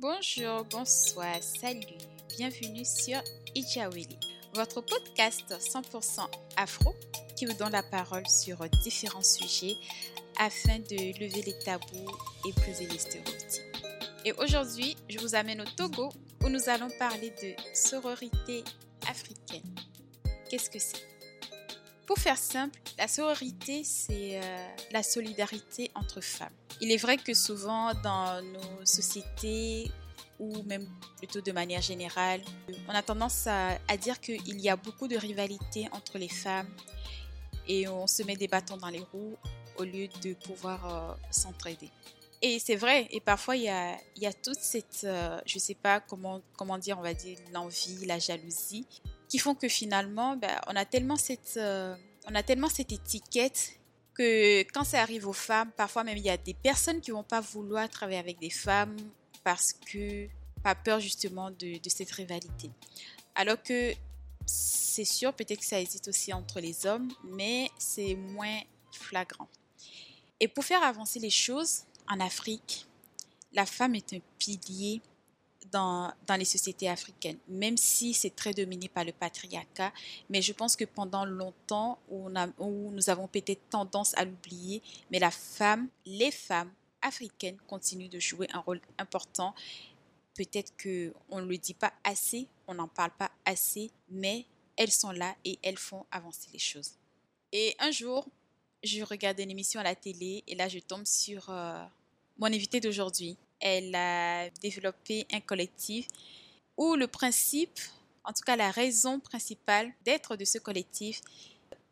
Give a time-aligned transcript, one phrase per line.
[0.00, 1.98] Bonjour, bonsoir, salut,
[2.36, 3.20] bienvenue sur
[3.56, 4.16] Ijawili,
[4.54, 6.20] votre podcast 100%
[6.56, 6.94] afro
[7.34, 9.74] qui vous donne la parole sur différents sujets
[10.38, 12.16] afin de lever les tabous
[12.46, 13.76] et briser les stéréotypes.
[14.24, 16.10] Et aujourd'hui, je vous amène au Togo
[16.44, 18.62] où nous allons parler de sororité
[19.08, 19.74] africaine.
[20.48, 21.08] Qu'est-ce que c'est?
[22.06, 26.54] Pour faire simple, la sororité, c'est euh, la solidarité entre femmes.
[26.80, 29.90] Il est vrai que souvent dans nos sociétés,
[30.38, 30.86] ou même
[31.16, 32.40] plutôt de manière générale,
[32.88, 36.68] on a tendance à, dire qu'il y a beaucoup de rivalité entre les femmes
[37.66, 39.36] et on se met des bâtons dans les roues
[39.76, 41.90] au lieu de pouvoir euh, s'entraider.
[42.40, 45.56] Et c'est vrai, et parfois il y a, il y a toute cette, euh, je
[45.56, 48.86] ne sais pas comment, comment dire, on va dire l'envie, la jalousie,
[49.28, 51.96] qui font que finalement, ben, on, a tellement cette, euh,
[52.28, 53.77] on a tellement cette étiquette
[54.18, 57.22] que quand ça arrive aux femmes, parfois même il y a des personnes qui vont
[57.22, 58.96] pas vouloir travailler avec des femmes
[59.44, 60.26] parce que
[60.62, 62.70] pas peur justement de, de cette rivalité.
[63.34, 63.94] Alors que
[64.44, 68.60] c'est sûr, peut-être que ça existe aussi entre les hommes, mais c'est moins
[68.92, 69.48] flagrant.
[70.40, 72.86] Et pour faire avancer les choses en Afrique,
[73.52, 75.00] la femme est un pilier
[75.72, 79.92] dans, les sociétés africaines, même si c'est très dominé par le patriarcat.
[80.28, 82.28] Mais je pense que pendant longtemps, où
[82.92, 88.48] nous avons peut-être tendance à l'oublier, mais la femme, les femmes africaines continuent de jouer
[88.52, 89.54] un rôle important.
[90.34, 95.10] Peut-être qu'on ne le dit pas assez, on n'en parle pas assez, mais elles sont
[95.10, 96.92] là et elles font avancer les choses.
[97.52, 98.28] Et un jour,
[98.82, 101.84] je regardais une émission à la télé et là, je tombe sur euh,
[102.38, 106.06] mon invité d'aujourd'hui elle a développé un collectif
[106.76, 107.78] où le principe,
[108.24, 111.20] en tout cas la raison principale d'être de ce collectif,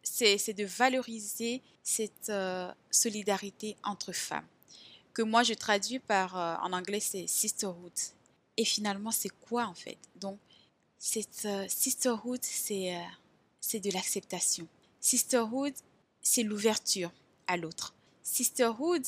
[0.03, 4.47] c'est de valoriser cette euh, solidarité entre femmes,
[5.13, 7.93] que moi je traduis par, euh, en anglais, c'est sisterhood.
[8.57, 9.99] Et finalement, c'est quoi en fait?
[10.17, 10.39] Donc,
[10.99, 12.97] cette euh, sisterhood, c'est
[13.61, 14.69] c'est de l'acceptation.
[15.01, 15.75] Sisterhood,
[16.23, 17.11] c'est l'ouverture
[17.49, 17.95] à l'autre.
[18.23, 19.05] Sisterhood,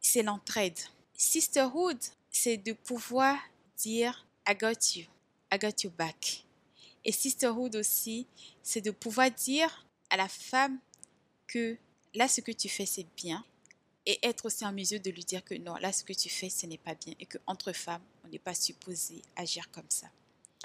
[0.00, 0.78] c'est l'entraide.
[1.14, 1.98] Sisterhood,
[2.30, 3.38] c'est de pouvoir
[3.76, 5.06] dire I got you,
[5.52, 6.44] I got your back.
[7.04, 8.26] Et sisterhood aussi,
[8.62, 10.78] c'est de pouvoir dire à la femme
[11.46, 11.76] que
[12.14, 13.44] là, ce que tu fais, c'est bien.
[14.04, 16.50] Et être aussi en mesure de lui dire que non, là, ce que tu fais,
[16.50, 17.14] ce n'est pas bien.
[17.20, 20.08] Et qu'entre femmes, on n'est pas supposé agir comme ça.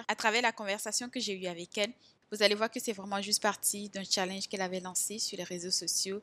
[0.08, 1.92] À travers la conversation que j'ai eue avec elle,
[2.32, 5.44] vous allez voir que c'est vraiment juste partie d'un challenge qu'elle avait lancé sur les
[5.44, 6.22] réseaux sociaux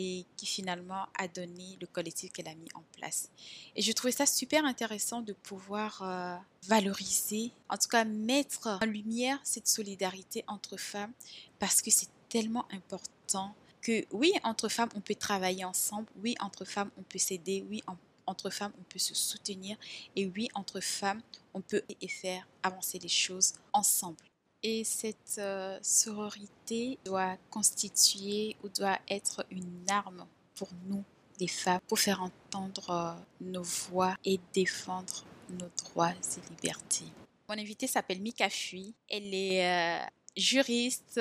[0.00, 3.28] et qui finalement a donné le collectif qu'elle a mis en place.
[3.76, 8.86] Et je trouvais ça super intéressant de pouvoir euh, valoriser, en tout cas mettre en
[8.86, 11.12] lumière cette solidarité entre femmes
[11.58, 16.64] parce que c'est tellement important que oui, entre femmes, on peut travailler ensemble, oui, entre
[16.64, 17.82] femmes, on peut s'aider, oui,
[18.26, 19.76] entre femmes, on peut se soutenir
[20.16, 21.22] et oui, entre femmes,
[21.54, 24.29] on peut et faire avancer les choses ensemble.
[24.62, 31.02] Et cette euh, sororité doit constituer ou doit être une arme pour nous,
[31.38, 37.06] les femmes, pour faire entendre euh, nos voix et défendre nos droits et libertés.
[37.48, 38.94] Mon invitée s'appelle Mika Fui.
[39.08, 40.04] Elle est euh,
[40.36, 41.18] juriste,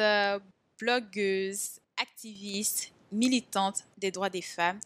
[0.78, 4.80] blogueuse, activiste, militante des droits des femmes.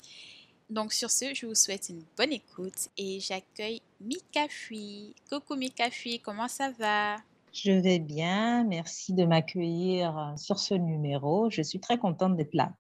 [0.70, 5.16] Donc sur ce, je vous souhaite une bonne écoute et j'accueille Mika Fui.
[5.30, 7.18] Coucou Mika Fui, comment ça va?
[7.54, 11.50] Je vais bien, merci de m'accueillir euh, sur ce numéro.
[11.52, 12.74] Je suis très contente d'être là.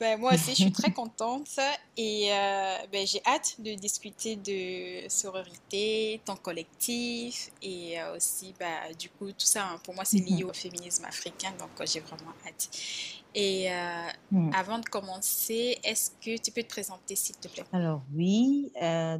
[0.00, 1.60] Ben, moi aussi, je suis très contente
[1.96, 8.92] et euh, ben, j'ai hâte de discuter de sororité, ton collectif et euh, aussi, ben,
[8.98, 12.32] du coup, tout ça, hein, pour moi, c'est lié au féminisme africain, donc j'ai vraiment
[12.44, 12.68] hâte.
[13.34, 13.68] Et
[14.32, 14.50] mhm.
[14.52, 17.62] avant de commencer, est-ce que tu peux te présenter, s'il te plaît?
[17.72, 18.72] Alors oui,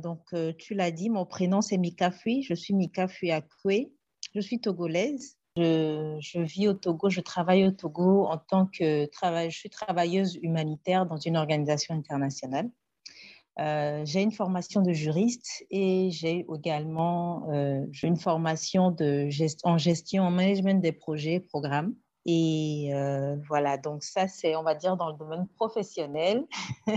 [0.02, 0.22] donc
[0.56, 3.92] tu l'as dit, mon prénom c'est Mika Fui, je suis Mika Fui Akwe.
[4.34, 5.36] Je suis togolaise.
[5.56, 10.38] Je, vis au Togo, je travaille au Togo en tant que travail, je suis travailleuse
[10.42, 12.70] humanitaire dans une organisation internationale.
[13.58, 19.28] Euh, j'ai une formation de juriste et j'ai également euh, une formation de
[19.64, 21.94] en gestion, en management des projets, programmes.
[22.24, 26.46] Et euh, voilà, donc ça, c'est, on va dire, dans le domaine professionnel.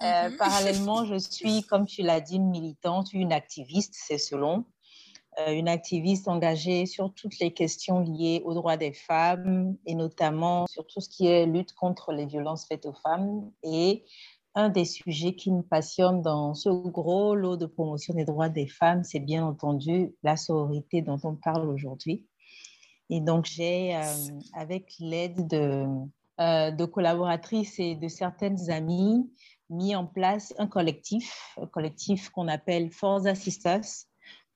[0.00, 0.36] Mhm.
[0.38, 4.64] Parallèlement, je suis, comme tu l'as dit, une militante, une activiste, c'est selon.
[5.40, 10.66] Euh, une activiste engagée sur toutes les questions liées aux droits des femmes et notamment
[10.68, 13.50] sur tout ce qui est lutte contre les violences faites aux femmes.
[13.64, 14.04] Et
[14.54, 18.68] un des sujets qui me passionne dans ce gros lot de promotion des droits des
[18.68, 22.24] femmes, c'est bien entendu la sororité dont on parle aujourd'hui.
[23.10, 24.02] Et donc, j'ai, euh,
[24.52, 25.84] avec l'aide de,
[26.40, 29.28] euh, de collaboratrices et de certaines amies,
[29.68, 34.06] mis en place un collectif, un collectif qu'on appelle Forza Sisters,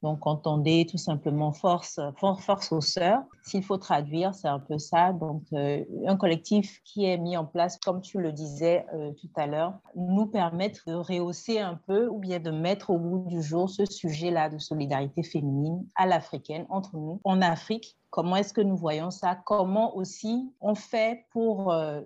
[0.02, 3.22] Donc, entendez tout simplement force, force aux sœurs.
[3.42, 5.12] S'il faut traduire, c'est un peu ça.
[5.12, 9.30] Donc, euh, un collectif qui est mis en place, comme tu le disais euh, tout
[9.36, 13.42] à l'heure, nous permettre de rehausser un peu ou bien de mettre au bout du
[13.42, 18.62] jour ce sujet-là de solidarité féminine à l'africaine entre nous en Afrique Comment est-ce que
[18.62, 19.38] nous voyons ça?
[19.44, 22.00] Comment aussi on fait pour euh,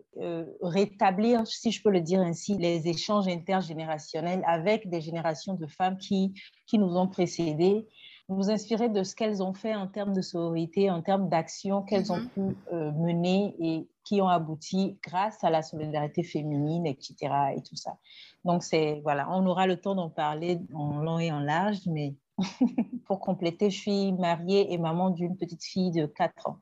[0.60, 5.99] rétablir, si je peux le dire ainsi, les échanges intergénérationnels avec des générations de femmes
[5.99, 6.34] qui,
[6.66, 7.87] qui nous ont précédées?
[8.28, 12.10] Nous inspirer de ce qu'elles ont fait en termes de sororité, en termes d'action qu'elles
[12.10, 12.28] ont mhm.
[12.31, 17.14] pu euh, mener et qui ont abouti grâce à la solidarité féminine, etc.
[17.56, 17.98] et tout ça.
[18.44, 22.16] Donc, c'est, voilà, on aura le temps d'en parler en long et en large, mais
[23.06, 26.58] pour compléter, je suis mariée et maman d'une petite fille de 4 ans.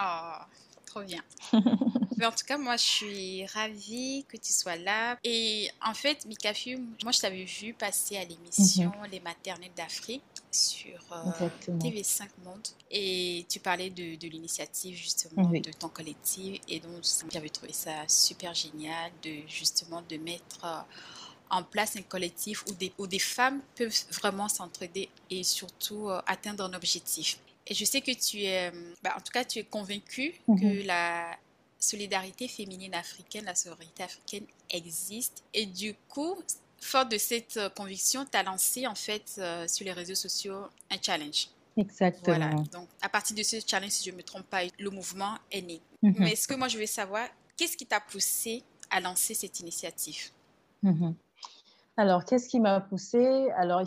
[0.00, 0.42] Oh,
[0.84, 1.22] trop bien.
[2.18, 5.18] Mais en tout cas, moi, je suis ravie que tu sois là.
[5.22, 9.10] Et en fait, Mikafu, moi, je t'avais vu passer à l'émission mhm.
[9.12, 12.66] Les maternelles d'Afrique sur euh, TV5 Monde.
[12.90, 16.60] Et tu parlais de, de l'initiative, justement, de ton collectif.
[16.68, 20.64] Et donc, j'avais trouvé ça super génial de, justement, de mettre...
[20.64, 20.80] Euh,
[21.50, 26.20] en place un collectif où des, où des femmes peuvent vraiment s'entraider et surtout euh,
[26.26, 27.38] atteindre un objectif.
[27.66, 28.70] Et je sais que tu es,
[29.02, 30.60] bah, en tout cas, tu es convaincue mhm.
[30.60, 31.36] que la,
[31.78, 35.44] solidarité féminine africaine, la sororité africaine existe.
[35.54, 36.36] Et du coup,
[36.80, 40.66] fort de cette euh, conviction, tu as lancé en fait euh, sur les réseaux sociaux
[40.90, 41.48] un challenge.
[41.76, 42.36] Exactement.
[42.36, 42.54] Voilà.
[42.72, 45.62] Donc, à partir de ce challenge, si je ne me trompe pas, le mouvement est
[45.62, 45.80] né.
[46.02, 46.14] Mhm.
[46.18, 50.30] Mais ce que moi, je veux savoir, qu'est-ce qui t'a poussé à lancer cette initiative?
[50.82, 51.14] Mhm.
[51.98, 53.82] Alors, qu'est-ce qui m'a poussée Alors,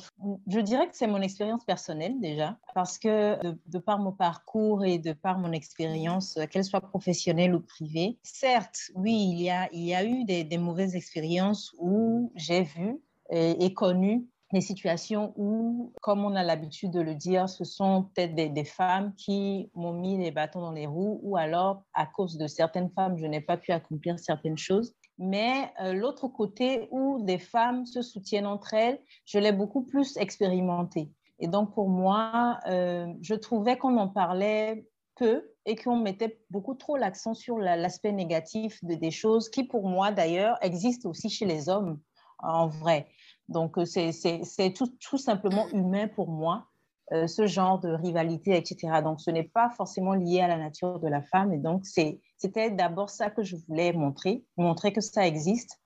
[0.48, 4.98] je dirais que c'est mon expérience personnelle déjà, parce que de, par mon parcours et
[4.98, 9.52] de par mon expérience, euh, qu'elle soit professionnelle ou privée, certes, oui, il y
[9.94, 16.36] a, eu des, mauvaises expériences où j'ai vu et, connu des situations où, comme on
[16.36, 20.62] a l'habitude de le dire, ce sont peut-être des, femmes qui m'ont mis les bâtons
[20.62, 24.18] dans les roues ou alors, à cause de certaines femmes, je n'ai pas pu accomplir
[24.18, 29.52] certaines choses mais euh, l'autre côté où des femmes se soutiennent entre elles, je l'ai
[29.52, 31.12] beaucoup plus expérimenté.
[31.40, 36.74] Et donc pour moi, euh, je trouvais qu'on en parlait peu et qu'on mettait beaucoup
[36.74, 41.46] trop l'accent sur l'aspect négatif de, des choses qui pour moi d'ailleurs existent aussi chez
[41.46, 42.00] les hommes
[42.40, 43.08] en vrai.
[43.50, 46.68] Donc euh, c'est tout, tout, simplement humain pour moi.
[47.12, 49.02] Ce genre de rivalité, etc.
[49.04, 51.54] Donc, ce n'est pas forcément lié à la nature de la femme.
[51.54, 55.80] Et donc, c'était d'abord ça que je voulais montrer, montrer que ça existe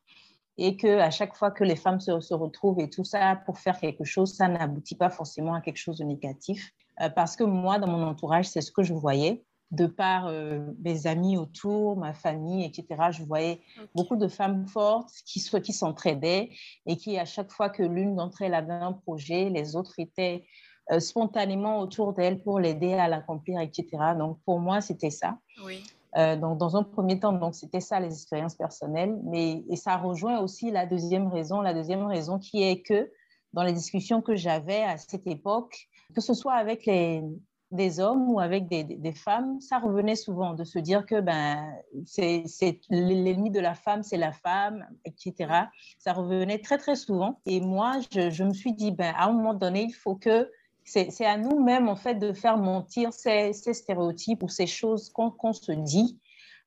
[0.57, 3.79] et que à chaque fois que les femmes se, retrouvent et tout ça pour faire
[3.79, 6.71] quelque chose, ça n'aboutit pas forcément à quelque chose de négatif.
[7.01, 9.43] Euh, parce que moi, dans mon entourage, c'est ce que je voyais.
[9.71, 13.61] De par euh, mes amis autour, ma famille, etc., je voyais
[13.95, 16.51] beaucoup de femmes fortes qui, qui s'entraidaient
[16.85, 20.45] et qui, à chaque fois que l'une d'entre elles avait un projet, les autres étaient
[20.91, 23.87] euh, spontanément autour d'elle pour l'aider à l'accomplir, etc.
[24.17, 25.37] Donc, pour moi, c'était ça.
[25.65, 25.83] Oui.
[26.17, 29.97] Euh, donc, dans un premier temps, donc c'était ça les expériences personnelles, mais et ça
[29.97, 33.11] rejoint aussi la deuxième raison, la deuxième raison qui est que
[33.53, 37.23] dans les discussions que j'avais à cette époque, que ce soit avec les,
[37.71, 41.73] des hommes ou avec des, des, femmes, ça revenait souvent de se dire que ben,
[42.05, 42.43] c'est
[42.89, 45.51] l'ennemi de la femme, c'est la femme, etc.
[45.97, 47.39] Ça revenait très, très souvent.
[47.45, 50.49] Et moi, je, je me suis dit, ben, à un moment donné, il faut que
[50.85, 55.71] c'est à nous-mêmes, en fait, de faire mentir ces, stéréotypes ou ces choses qu'on se
[55.71, 56.19] dit.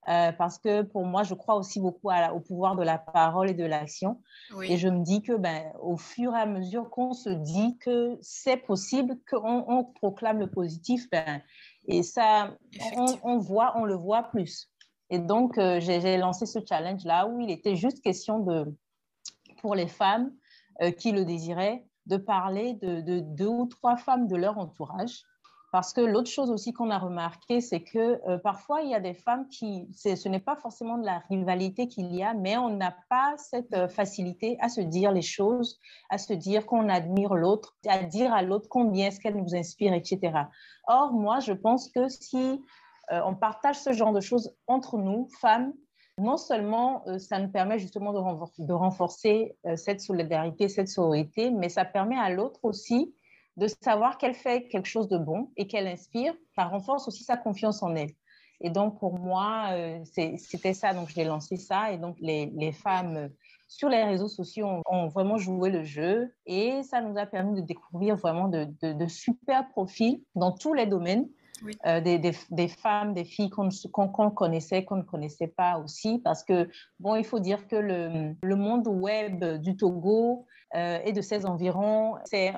[0.09, 3.55] Euh, parce que pour moi, je crois aussi beaucoup au pouvoir de la parole et
[3.55, 4.21] de l'action.
[4.63, 8.17] Et je me dis que ben, au fur et à mesure qu'on se dit que
[8.21, 11.43] c'est possible, qu'on proclame le positif, ben,
[11.89, 12.57] et ça,
[13.25, 14.71] on, voit, on le voit plus.
[15.11, 18.77] Et donc, euh, j'ai lancé ce challenge-là où il était juste question de,
[19.61, 20.33] pour les femmes
[20.83, 25.25] euh, qui le désiraient, de parler de, deux ou trois femmes de leur entourage.
[25.73, 29.01] Parce que l'autre chose aussi qu'on a remarqué, c'est que euh, parfois, il y a
[29.01, 32.71] des femmes qui, ce n'est pas forcément de la rivalité qu'il y a, mais on
[32.71, 37.35] n'a pas cette euh, facilité à se dire les choses, à se dire qu'on admire
[37.35, 40.45] l'autre, à dire à l'autre combien est-ce qu'elle nous inspire, etc.
[40.87, 42.63] Or, moi, je pense que si
[43.13, 45.73] euh, on partage ce genre de choses entre nous, femmes,
[46.19, 51.69] non seulement euh, ça nous permet justement de, renforcer euh, cette solidarité, cette sororité, mais
[51.69, 53.15] ça permet à l'autre aussi
[53.57, 56.35] de savoir qu'elle fait quelque chose de bon et qu'elle inspire.
[56.55, 58.13] Ça renforce aussi sa confiance en elle.
[58.61, 60.95] Et donc, pour moi, euh, c'était ça.
[60.95, 61.93] Donc, j'ai lancé ça.
[61.93, 63.31] Et donc, les, femmes
[63.69, 66.35] sur les réseaux sociaux ont, vraiment joué le jeu.
[66.47, 70.87] Et ça nous a permis de découvrir vraiment de, de super profils dans tous les
[70.87, 71.29] domaines.
[71.87, 76.69] Euh, des, des, femmes, des filles qu'on connaissait, qu'on ne connaissait pas aussi, parce que,
[77.01, 82.17] bon, il faut dire que le, le monde web du Togo et de ses environs.
[82.25, 82.53] C'est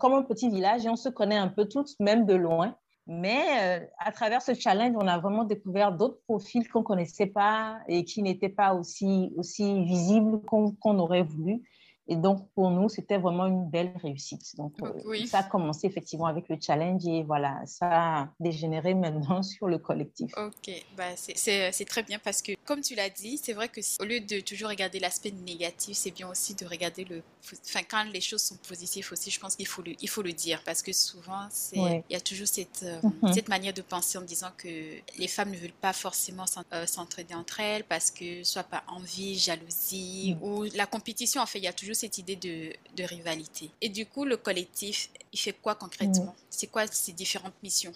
[0.00, 2.76] comme un petit village et on se connaît un peu tous, même de loin.
[3.06, 7.80] Mais à travers ce challenge, on a vraiment découvert d'autres profils qu'on ne connaissait pas
[7.88, 11.62] et qui n'étaient pas aussi, aussi visibles qu'on aurait voulu.
[12.08, 14.56] Et donc, pour nous, c'était vraiment une belle réussite.
[14.56, 19.42] Donc, euh, ça a commencé effectivement avec le challenge et voilà, ça a dégénéré maintenant
[19.42, 20.32] sur le collectif.
[20.36, 24.04] Ok, bah, c'est très bien parce que, comme tu l'as dit, c'est vrai que au
[24.04, 27.22] lieu de toujours regarder l'aspect négatif, c'est bien aussi de regarder le.
[27.64, 30.32] Enfin, quand les choses sont positives aussi, je pense qu'il faut, le, il faut le
[30.32, 33.32] dire parce que souvent, il y a toujours cette, euh, mhm.
[33.32, 37.34] cette manière de penser en disant que les femmes ne veulent pas forcément euh, s'entraider
[37.34, 40.42] entre elles parce que soit par envie, jalousie mhm.
[40.42, 43.70] ou la compétition, en fait, il y a toujours cette idée de, de, rivalité.
[43.80, 46.34] Et du coup, le collectif, il fait quoi concrètement?
[46.50, 47.92] C'est quoi ses différentes missions?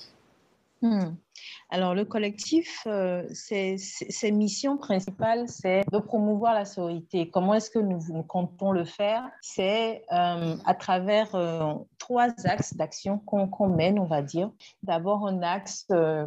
[0.82, 1.14] Hmm.
[1.70, 7.28] Alors, le collectif, euh, ses, missions principales, c'est de promouvoir la sororité.
[7.28, 9.24] Comment est-ce que nous, comptons le faire?
[9.40, 14.50] C'est euh, à travers euh, trois axes d'action qu'on mène, on va dire.
[14.84, 15.86] D'abord, un axe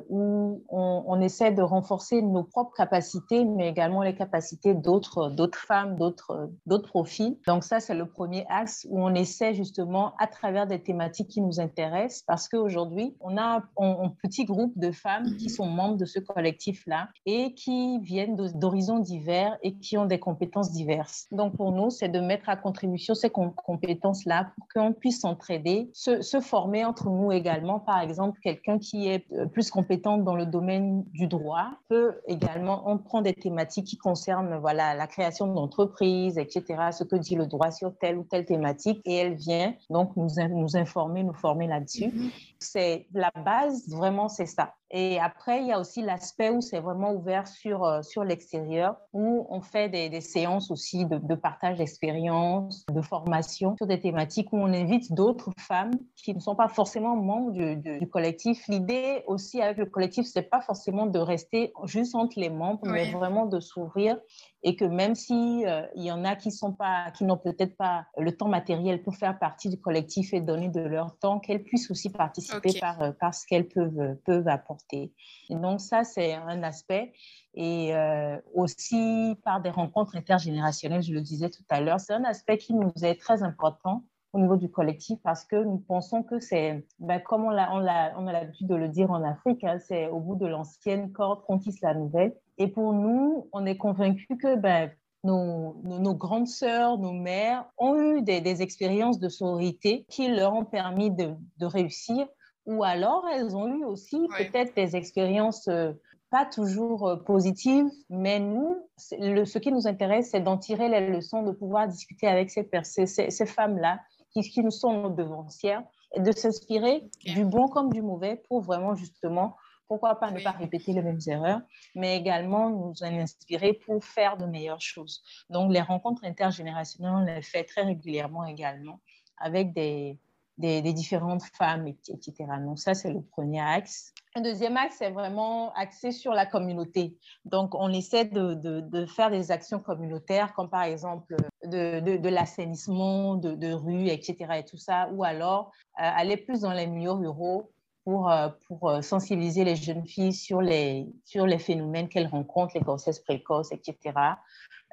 [0.10, 6.50] où on, essaie de renforcer nos propres capacités, mais également les capacités d'autres femmes, d'autres
[6.90, 7.38] profils.
[7.48, 11.42] Donc, ça, c'est le premier axe où on essaie justement, à travers des thématiques qui
[11.42, 16.06] nous intéressent, parce qu'aujourd'hui, on a un petit groupe de femmes qui sont membres de
[16.06, 21.28] ce collectif-là et qui viennent d'horizons divers et qui ont des compétences diverses.
[21.32, 26.22] Donc pour nous, c'est de mettre à contribution ces compétences-là pour qu'on puisse s'entraider, se,
[26.22, 27.80] se, former entre nous également.
[27.80, 32.84] Par exemple, quelqu'un qui est euh, plus compétent dans le domaine du droit peut également,
[32.86, 37.46] on prend des thématiques qui concernent voilà, la création d'entreprises, etc., ce que dit le
[37.46, 41.68] droit sur telle ou telle thématique, et elle vient donc nous, nous informer, nous former
[41.68, 42.08] là-dessus.
[42.08, 42.30] Mhm.
[42.60, 44.74] C'est la base, vraiment, c'est ça.
[44.92, 48.96] Et après, il y a aussi l'aspect où c'est vraiment ouvert sur, euh, sur l'extérieur,
[49.14, 54.00] où on fait des, des séances aussi de, de partage d'expérience, de formation sur des
[54.00, 58.68] thématiques où on invite d'autres femmes qui ne sont pas forcément membres du, du, collectif.
[58.68, 63.12] L'idée aussi avec le collectif, c'est pas forcément de rester juste entre les membres, mais
[63.12, 64.18] vraiment de s'ouvrir
[64.64, 67.78] et que même si euh, il y en a qui sont pas, qui n'ont peut-être
[67.78, 71.64] pas le temps matériel pour faire partie du collectif et donner de leur temps, qu'elles
[71.64, 74.79] puissent aussi participer par, euh, par ce qu'elles peuvent, peuvent apporter.
[74.94, 75.12] Et
[75.50, 77.14] donc ça, c'est un aspect.
[77.54, 82.24] Et euh, aussi par des rencontres intergénérationnelles, je le disais tout à l'heure, c'est un
[82.24, 86.40] aspect qui nous est très important au niveau du collectif parce que nous pensons que
[86.40, 90.36] c'est, ben, comme on, a, l'habitude de le dire en Afrique, hein, c'est au bout
[90.36, 92.36] de l'ancienne corde qu'on tisse la nouvelle.
[92.58, 94.92] Et pour nous, on est convaincus que ben,
[95.24, 101.12] nos, grandes sœurs, nos mères ont eu des, expériences de sororité qui leur ont permis
[101.12, 102.28] de, réussir,
[102.70, 105.92] ou alors elles ont eu aussi peut-être des expériences euh,
[106.30, 108.78] pas toujours euh, positives, mais nous,
[109.18, 112.70] le, ce qui nous intéresse, c'est d'en tirer les leçons, de pouvoir discuter avec ces,
[112.84, 114.00] ces, ces femmes-là
[114.32, 115.82] qui, qui, nous sont nos devancières,
[116.14, 119.56] et de s'inspirer du bon comme du mauvais pour vraiment justement
[119.88, 121.62] pourquoi pas ne pas répéter les mêmes erreurs,
[121.96, 125.24] mais également nous inspirer pour faire de meilleures choses.
[125.50, 129.00] Donc, les rencontres intergénérationnelles, on les fait très régulièrement également
[129.40, 130.20] avec des,
[130.60, 132.34] des, différentes femmes, etc.
[132.66, 134.14] Donc, ça, c'est le premier axe.
[134.36, 137.18] Un deuxième axe, c'est vraiment axé sur la communauté.
[137.46, 143.36] Donc, on essaie de, de, faire des actions communautaires, comme par exemple de, de l'assainissement
[143.36, 144.36] de, rues, etc.
[144.58, 147.72] et tout ça, ou alors euh, aller plus dans les milieux ruraux
[148.04, 152.74] pour, euh, pour euh, sensibiliser les jeunes filles sur les, sur les phénomènes qu'elles rencontrent,
[152.76, 154.14] les grossesses précoces, etc.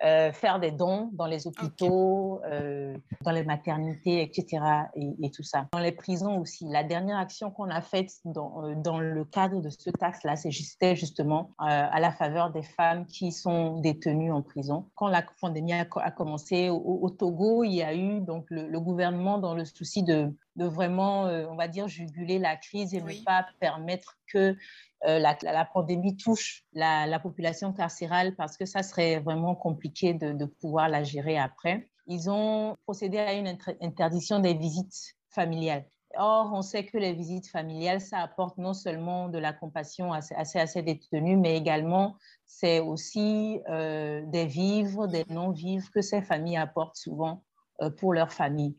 [0.04, 4.62] Euh, faire des dons dans les hôpitaux, euh, dans les maternités, etc.
[4.94, 5.68] Et, tout ça.
[5.72, 6.66] Dans les prisons aussi.
[6.68, 10.96] La dernière action qu'on a faite dans, euh, dans, le cadre de ce taxe-là, c'était
[10.96, 14.86] justement à la faveur des femmes qui sont détenues en prison.
[14.96, 19.54] Quand la pandémie a, commencé au, Togo, il y a eu donc le, gouvernement dans
[19.54, 24.18] le souci de, de vraiment, on va dire, juguler la crise et ne pas permettre
[24.26, 24.56] que
[25.04, 30.88] euh, la, pandémie touche la, population carcérale parce que ça serait vraiment compliqué de, pouvoir
[30.88, 31.88] la gérer après.
[32.06, 35.84] Ils ont procédé à une interdiction des visites familiales.
[36.18, 40.22] Or, on sait que les visites familiales, ça apporte non seulement de la compassion à,
[40.22, 46.96] ces détenus, mais également, c'est aussi euh, des vivres, des non-vivres que ces familles apportent
[46.96, 47.42] souvent
[47.82, 48.76] euh, pour leur famille.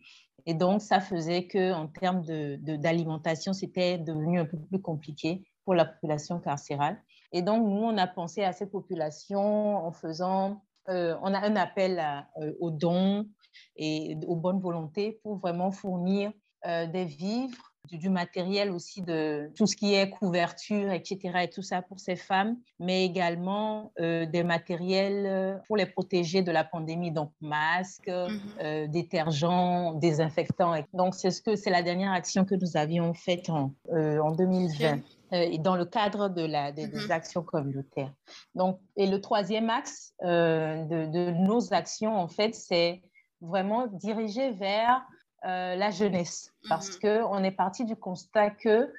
[0.48, 5.76] Et donc, ça faisait qu'en termes d'alimentation, de, c'était devenu un peu plus compliqué pour
[5.76, 7.04] la population carcérale.
[7.34, 11.58] Et donc, nous, on a pensé à cette population en faisant, euh, on a un
[11.58, 12.02] appel
[12.42, 13.28] euh, aux dons
[13.76, 16.32] et aux bonnes volontés pour vraiment fournir
[16.68, 21.20] des vivres, du, matériel aussi de tout ce qui est couverture, etc.
[21.44, 26.66] et tout ça pour ces femmes, mais également des matériels pour les protéger de la
[26.66, 28.88] pandémie, donc masques, mhm.
[28.88, 30.74] détergents, désinfectants.
[30.94, 35.00] Donc, c'est ce que c'est la dernière action que nous avions faite en, en 2020.
[35.34, 37.12] Euh, dans le cadre de la, des, mm-hmm.
[37.12, 38.14] actions communautaires.
[38.56, 43.02] Donc, et le troisième axe euh, de, nos actions, en fait, c'est
[43.42, 45.06] vraiment diriger vers
[45.46, 47.22] euh, la jeunesse, parce mm-hmm.
[47.22, 48.92] qu'on est parti du constat que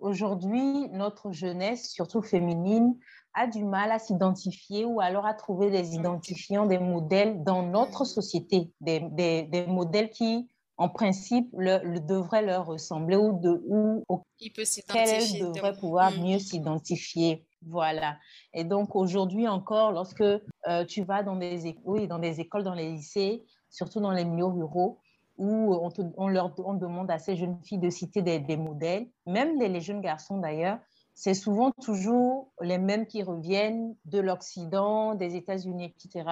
[0.00, 2.96] aujourd'hui, notre jeunesse, surtout féminine,
[3.34, 8.04] a du mal à s'identifier ou alors à trouver des identifiants, des modèles dans notre
[8.04, 8.14] mm-hmm.
[8.14, 10.48] société, des, des, des modèles qui
[10.80, 14.02] en principe, le, devrait leur ressembler ou, de, ou
[14.40, 14.64] Il peut
[14.94, 17.44] elle devrait pouvoir mieux s'identifier.
[17.66, 18.16] Voilà.
[18.54, 22.72] Et donc, aujourd'hui encore, lorsque euh, tu vas dans des, oui, dans des écoles, dans
[22.72, 24.98] les lycées, surtout dans les milieux ruraux,
[25.38, 29.58] où on, on leur on demande à ces jeunes filles de citer des, modèles, même
[29.58, 30.78] les, les jeunes garçons d'ailleurs,
[31.14, 36.28] c'est souvent toujours les mêmes qui reviennent de l'Occident, des États-Unis, etc.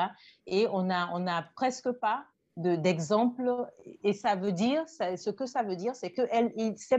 [0.46, 2.24] Et on n'a on a presque pas
[2.56, 3.66] d'exemples.
[4.02, 6.22] et ça veut dire, ce que ça veut dire, c'est que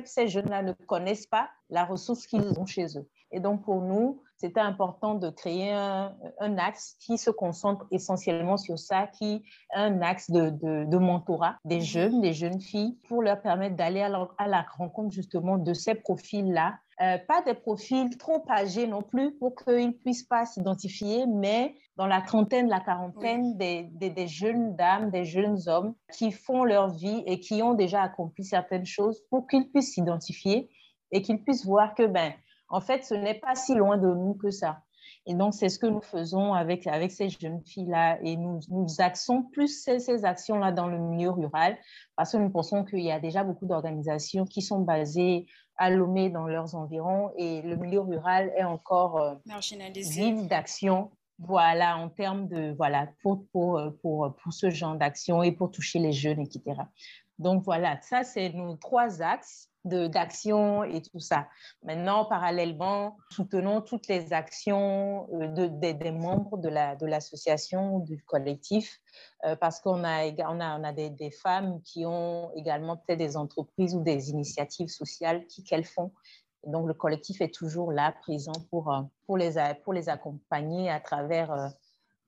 [0.06, 3.08] ces jeunes-là ne connaissent pas la ressource qu'ils ont chez eux.
[3.32, 8.80] Et donc, pour nous, c'était important de créer un, axe qui se concentre essentiellement sur
[8.80, 9.44] ça, qui
[9.74, 14.28] un axe de, de, mentorat des jeunes, des jeunes filles, pour leur permettre d'aller à,
[14.38, 16.76] à, la rencontre justement de ces profils-là.
[17.02, 21.76] Euh, pas des profils trop âgés non plus pour qu'ils ne puissent pas s'identifier, mais
[21.98, 26.90] dans la trentaine, la quarantaine, des, des, jeunes dames, des jeunes hommes qui font leur
[26.90, 30.70] vie et qui ont déjà accompli certaines choses pour qu'ils puissent s'identifier
[31.12, 32.34] et qu'ils puissent voir que, ben,
[32.70, 34.84] en fait, ce n'est pas si loin de nous que ça.
[35.26, 38.20] Et donc, c'est ce que nous faisons avec, avec ces jeunes filles-là.
[38.24, 41.78] Et nous, nous axons plus ces, ces actions-là dans le milieu rural
[42.16, 45.46] parce que nous pensons qu'il y a déjà beaucoup d'organisations qui sont basées
[45.78, 49.36] à Lomé dans leurs environs et le milieu rural est encore euh,
[49.96, 51.12] vide d'action.
[51.42, 55.72] Voilà, en termes de, voilà, pour, pour, euh, pour, pour ce genre d'action et pour
[55.72, 56.82] toucher les jeunes, etc.
[57.40, 61.48] Donc voilà, ça, c'est nos trois axes d'action et tout ça.
[61.84, 68.24] Maintenant, parallèlement, soutenons toutes les actions euh, de, des membres de l'association, la, de du
[68.24, 69.00] collectif,
[69.46, 74.02] euh, parce qu'on a, on a, des, femmes qui ont également peut-être des entreprises ou
[74.04, 76.12] des initiatives sociales qu'elles font.
[76.68, 79.54] donc, le collectif est toujours là, présent pour, euh, pour, les,
[79.86, 81.72] pour les accompagner à travers,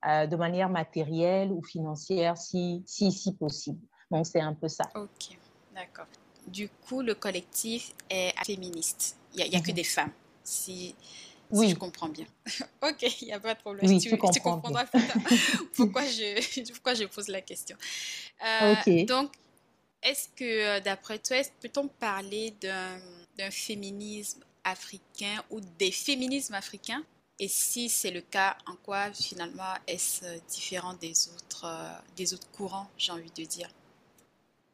[0.04, 3.86] de manière matérielle ou financière, si, si possible.
[4.12, 4.90] Donc, c'est un peu ça.
[4.94, 5.36] OK,
[5.74, 6.06] d'accord.
[6.46, 9.16] Du coup, le collectif est féministe.
[9.34, 9.76] Il n'y a, que mhm.
[9.76, 10.12] des femmes,
[10.44, 10.94] si,
[11.50, 11.70] oui.
[11.70, 12.26] je comprends bien.
[12.82, 13.90] ok, il n'y a pas de problème.
[13.90, 14.84] Oui, tu, comprendras
[15.74, 17.76] pourquoi, je, pourquoi je pose la question?
[18.44, 19.32] Euh, donc,
[20.02, 20.44] est-ce que,
[20.76, 27.02] euh, d'après toi, peut-on parler d'un féminisme africain ou des féminismes africains?
[27.38, 32.50] Et si c'est le cas, en quoi finalement est-ce différent des autres, euh, des autres
[32.50, 33.70] courants, j'ai envie de dire?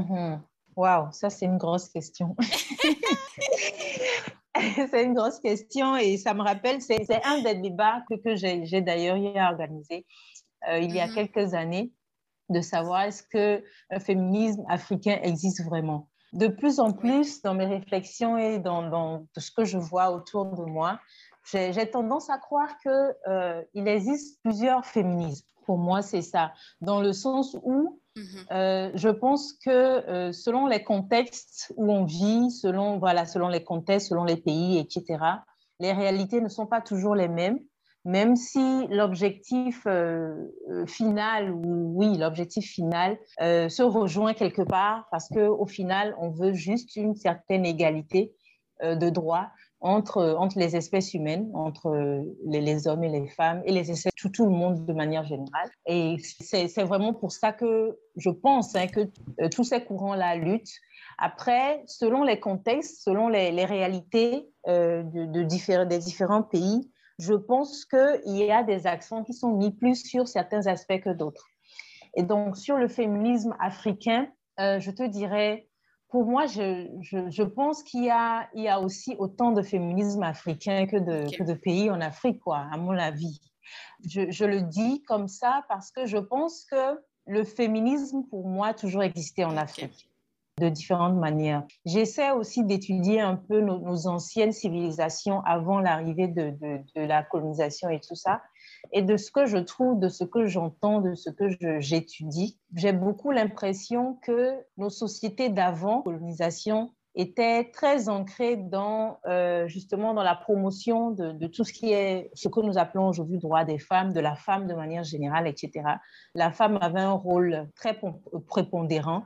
[0.08, 0.42] Mhm.
[0.76, 2.36] Waouh, ça c'est une grosse question.
[4.90, 8.80] c'est une grosse question et ça me rappelle, c'est un des débats que, que j'ai
[8.80, 9.18] d'ailleurs
[9.52, 10.06] organisé
[10.68, 11.14] euh, il y a mhm.
[11.14, 11.92] quelques années,
[12.48, 16.08] de savoir est-ce que un féminisme africain existe vraiment.
[16.32, 20.46] De plus en plus, dans mes réflexions et dans, dans ce que je vois autour
[20.46, 20.98] de moi,
[21.52, 22.92] j'ai tendance à croire qu'il
[23.28, 25.46] euh, existe plusieurs féminismes.
[25.64, 28.00] Pour moi, c'est ça, dans le sens où.
[28.50, 33.64] Euh, je pense que euh, selon les contextes où on vit, selon, voilà, selon les
[33.64, 35.18] contextes, selon les pays, etc.,
[35.80, 37.58] les réalités ne sont pas toujours les mêmes,
[38.04, 40.34] même si l'objectif euh,
[40.86, 47.14] final, oui, l'objectif final se rejoint quelque part parce qu'au final, on veut juste une
[47.14, 48.32] certaine égalité
[48.82, 53.90] de droits entre, entre les espèces humaines, entre les, hommes et les femmes, et les
[53.90, 55.70] espèces, tout, tout le monde de manière générale.
[55.86, 59.08] Et c'est vraiment pour ça que je pense hein, que
[59.40, 60.74] euh, tous ces courants-là luttent.
[61.18, 66.90] Après, selon les contextes, selon les, les réalités euh, de, de différents, des différents pays,
[67.18, 71.10] je pense qu'il y a des accents qui sont mis plus sur certains aspects que
[71.10, 71.46] d'autres.
[72.16, 74.28] Et donc, sur le féminisme africain,
[74.60, 75.67] euh, je te dirais
[76.08, 79.62] pour moi, je, je, je pense qu'il y a, il y a aussi autant de
[79.62, 83.40] féminisme africain que de, que de pays en Afrique, quoi, à mon avis.
[84.08, 88.68] Je, je, le dis comme ça parce que je pense que le féminisme, pour moi,
[88.68, 90.08] a toujours existé en Afrique
[90.58, 91.62] de différentes manières.
[91.84, 97.22] J'essaie aussi d'étudier un peu nos, nos, anciennes civilisations avant l'arrivée de, de, de, la
[97.22, 98.42] colonisation et tout ça.
[98.92, 101.48] Et de ce que je trouve, de ce que j'entends, de ce que
[101.80, 110.14] j'étudie, j'ai beaucoup l'impression que nos sociétés d'avant colonisation était très ancrée dans euh, justement
[110.14, 113.64] dans la promotion de, de, tout ce qui est ce que nous appelons aujourd'hui droit
[113.64, 115.84] des femmes, de la femme de manière générale, etc.
[116.34, 117.98] La femme avait un rôle très
[118.46, 119.24] prépondérant.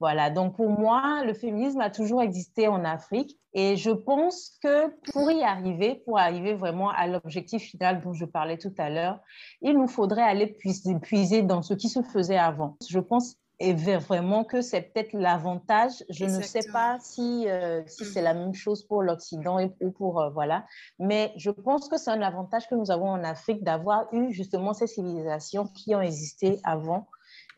[0.00, 4.88] Voilà, donc pour moi, le féminisme a toujours existé en Afrique et je pense que
[5.12, 9.20] pour y arriver, pour arriver vraiment à l'objectif final dont je parlais tout à l'heure,
[9.62, 10.56] il nous faudrait aller
[11.02, 12.76] puiser dans ce qui se faisait avant.
[12.88, 16.04] Je pense et vraiment que c'est peut-être l'avantage.
[16.10, 20.20] Je ne sais pas si, euh, si c'est la même chose pour l'Occident ou pour,
[20.20, 20.66] euh, voilà,
[20.98, 24.74] mais je pense que c'est un avantage que nous avons en Afrique d'avoir eu justement
[24.74, 27.06] ces civilisations qui ont existé avant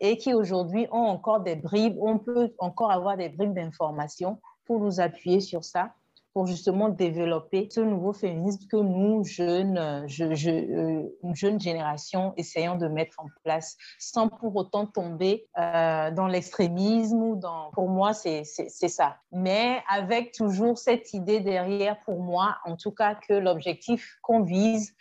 [0.01, 4.79] et qui aujourd'hui ont encore des bribes, on peut encore avoir des bribes d'informations pour
[4.81, 5.93] nous appuyer sur ça
[6.37, 12.35] pour justement développer ce nouveau féminisme que nous, jeunes, je, je, euh, une jeune génération,
[12.37, 17.71] essayons de mettre en place sans pour autant tomber euh, dans l'extrémisme ou dans...
[17.71, 19.17] Pour moi, c'est ça.
[19.33, 24.95] Mais avec toujours cette idée derrière, pour moi, en tout cas, que l'objectif qu'on vise,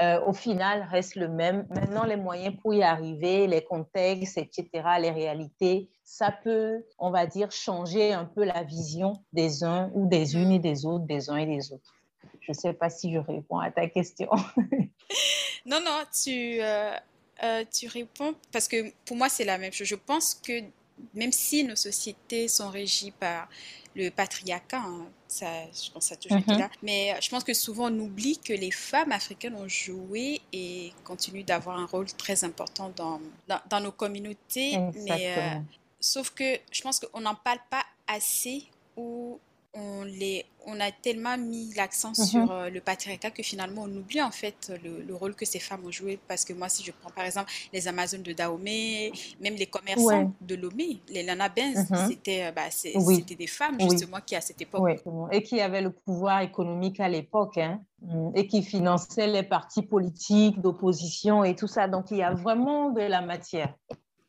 [0.00, 1.66] euh, au final reste le même.
[1.68, 7.26] Maintenant, les moyens pour y arriver, les contextes, etc., les réalités, ça peut, on va
[7.26, 11.28] dire, changer un peu la vision des uns ou des unes et des autres, des
[11.28, 11.94] uns et des autres.
[12.40, 14.30] Je ne sais pas si je réponds à ta question.
[15.66, 16.96] non, non, tu, euh,
[17.42, 19.86] euh, tu réponds parce que pour moi, c'est la même chose.
[19.86, 20.62] Je pense que
[21.14, 23.48] même si nos sociétés sont régies par
[23.94, 26.58] le patriarcat, hein, ça, je pense que ça a toujours été mhm.
[26.58, 26.70] là.
[26.82, 30.92] Mais euh, je pense que souvent on oublie que les femmes africaines ont joué et
[31.04, 33.20] continuent d'avoir un rôle très important dans,
[33.68, 34.78] dans, nos communautés.
[35.06, 35.58] Mais, euh,
[36.00, 38.64] sauf que je pense qu'on n'en parle pas assez
[38.96, 39.38] ou
[39.74, 42.24] on, les, on a tellement mis l'accent mhm.
[42.24, 45.84] sur euh, le patriarcat que finalement on oublie en fait le, rôle que ces femmes
[45.86, 46.18] ont joué.
[46.28, 50.32] Parce que moi, si je prends par exemple les Amazones de Dahomey, même les commerçants
[50.40, 52.08] de Lomé, les Lana Benz, mhm.
[52.08, 52.68] c'était euh, bah,
[53.36, 55.00] des femmes justement qui à cette époque.
[55.30, 57.58] Et qui avaient le pouvoir économique à l'époque.
[57.58, 57.80] Hein.
[58.02, 58.30] Mm.
[58.34, 61.88] Et qui finançaient les partis politiques d'opposition et tout ça.
[61.88, 63.74] Donc il y a vraiment de la matière.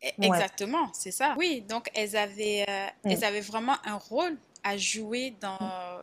[0.04, 1.34] E, exactement, c'est ça.
[1.38, 3.24] Oui, donc elles avaient, euh, elles mm.
[3.24, 5.60] avaient vraiment un rôle à jouer dans,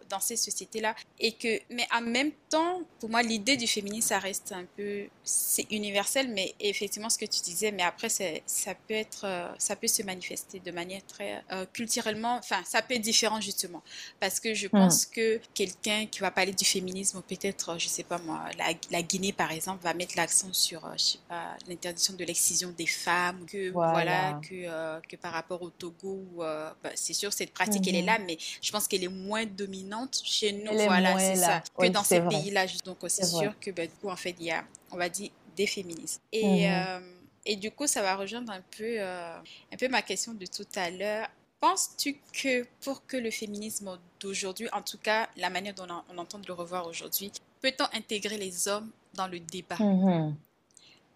[0.08, 0.94] dans ces sociétés-là.
[1.18, 5.04] Et que, mais en même temps, pour moi, l'idée du féminisme, ça reste un peu,
[5.24, 9.76] c'est universel, mais effectivement, ce que tu disais, mais après, ça peut être, euh, ça
[9.76, 13.82] peut se manifester de manière très euh, culturellement, enfin, ça peut être différent justement.
[14.18, 14.70] Parce que je hmm.
[14.70, 19.02] pense que quelqu'un qui va parler du féminisme, peut-être, je sais pas moi, la, la,
[19.02, 22.86] Guinée par exemple, va mettre l'accent sur, euh, je sais pas, l'interdiction de l'excision des
[22.86, 27.96] femmes, que voilà, que, que par rapport au Togo, bah, c'est sûr, cette pratique, elle
[27.96, 28.06] est hmm.
[28.06, 32.04] là, mais je pense qu'elle est moins dominante chez nous, voilà, c'est ça, que dans
[32.04, 32.66] ces pays-là.
[32.84, 35.30] Donc, c'est sûr que, ben, du coup, en fait, il y a, on va dire,
[35.56, 36.22] des féministes.
[36.32, 36.72] Et, mhm.
[36.72, 37.00] euh,
[37.46, 39.38] et du coup, ça va rejoindre un peu, euh,
[39.72, 41.28] un peu ma question de tout à l'heure.
[41.60, 46.38] Penses-tu que pour que le féminisme d'aujourd'hui, en tout cas la manière dont on, entend
[46.38, 49.76] de le revoir aujourd'hui, peut-on intégrer les hommes dans le débat?
[49.78, 50.36] Mhm.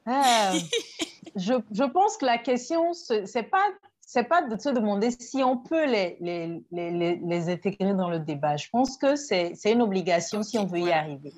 [0.05, 0.53] ah,
[1.37, 3.71] je, je, pense que la question, c'est pas
[4.07, 8.19] c'est pas de se demander si on peut les, les, les, les, intégrer dans le
[8.19, 8.57] débat.
[8.57, 11.33] Je pense que c'est une obligation si on veut y arriver.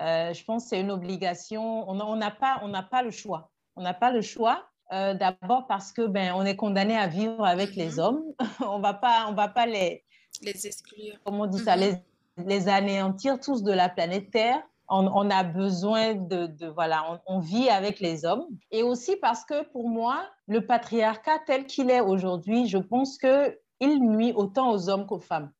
[0.00, 1.88] Euh, je pense que c'est une obligation.
[1.88, 3.50] On n'a pas, on pas le choix.
[3.76, 4.66] On n'a pas le choix.
[4.92, 7.98] Euh, d'abord parce que ben, on est condamné à vivre avec les mhm.
[8.00, 8.22] hommes.
[8.60, 10.04] on va pas, on va pas les
[10.42, 11.14] les exclure.
[11.24, 11.82] Comment on dit ça, mhm.
[11.82, 17.68] les, les anéantir tous de la planète Terre on, a besoin de, voilà, on, vit
[17.68, 18.46] avec les hommes.
[18.70, 23.58] Et aussi parce que pour moi, le patriarcat tel qu'il est aujourd'hui, je pense que
[23.80, 25.50] il nuit autant aux hommes qu'aux femmes.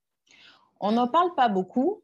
[0.80, 2.02] On n'en parle pas beaucoup.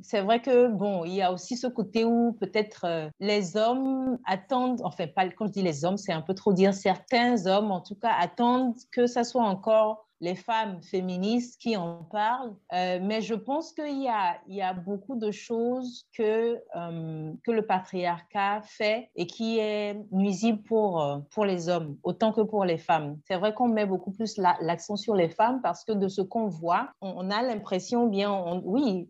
[0.00, 4.16] C'est vrai que bon, il y a aussi ce côté où peut-être euh, les hommes
[4.24, 7.72] attendent, enfin pas quand je dis les hommes, c'est un peu trop dire certains hommes
[7.72, 12.98] en tout cas attendent que ça soit encore les femmes féministes qui en parlent, euh,
[13.02, 17.50] mais je pense qu'il y a, il y a beaucoup de choses que, euh, que
[17.50, 22.64] le patriarcat fait et qui est nuisible pour, euh, pour les hommes, autant que pour
[22.64, 23.18] les femmes.
[23.26, 26.48] C'est vrai qu'on met beaucoup plus l'accent sur les femmes parce que de ce qu'on
[26.48, 29.08] voit, on, a l'impression, bien, on, oui,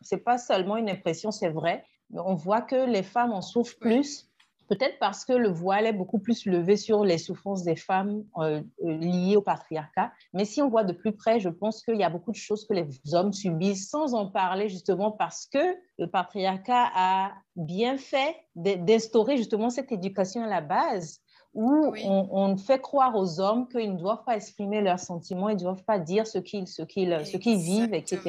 [0.00, 3.78] c'est pas seulement une impression, c'est vrai, mais on voit que les femmes en souffrent
[3.78, 4.29] plus
[4.70, 8.62] Peut-être parce que le voile est beaucoup plus levé sur les souffrances des femmes euh,
[8.84, 10.12] euh, liées au patriarcat.
[10.32, 12.64] Mais si on voit de plus près, je pense qu'il y a beaucoup de choses
[12.68, 15.58] que les hommes subissent sans en parler justement parce que
[15.98, 21.20] le patriarcat a bien fait d'instaurer justement cette éducation à la base
[21.52, 25.60] où on, fait croire aux hommes qu'ils ne doivent pas exprimer leurs sentiments, ils ne
[25.60, 28.20] doivent pas dire ce qu'ils ce qu'ils ce qu'ils vivent, etc.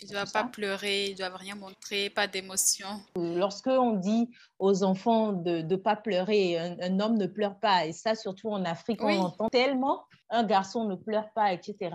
[0.00, 2.86] Ils ne doivent pas pleurer, ils ne doivent rien montrer, pas d'émotion.
[3.16, 7.92] Lorsque on dit aux enfants de ne pas pleurer, un, homme ne pleure pas, et
[7.92, 11.90] ça surtout en Afrique, on entend tellement un garçon ne pleure pas, etc.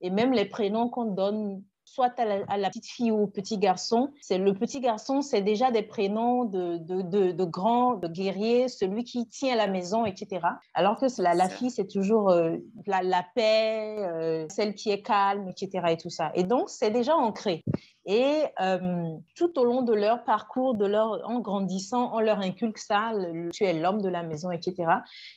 [0.00, 4.10] Et même les prénoms qu'on donne soit à la, petite fille ou au petit garçon.
[4.20, 9.04] C'est le petit garçon, c'est déjà des prénoms de, de, de, grands, de guerriers, celui
[9.04, 10.46] qui tient la maison, etc.
[10.74, 15.02] Alors que la, la fille, c'est toujours euh, la, la, paix, euh, celle qui est
[15.02, 15.86] calme, etc.
[15.90, 16.32] Et tout ça.
[16.34, 17.64] Et donc, c'est déjà ancré.
[18.06, 22.78] Et euh, tout au long de leur parcours, de leur, en grandissant, on leur inculque
[22.78, 23.12] ça,
[23.52, 24.74] tu es l'homme de la maison, etc.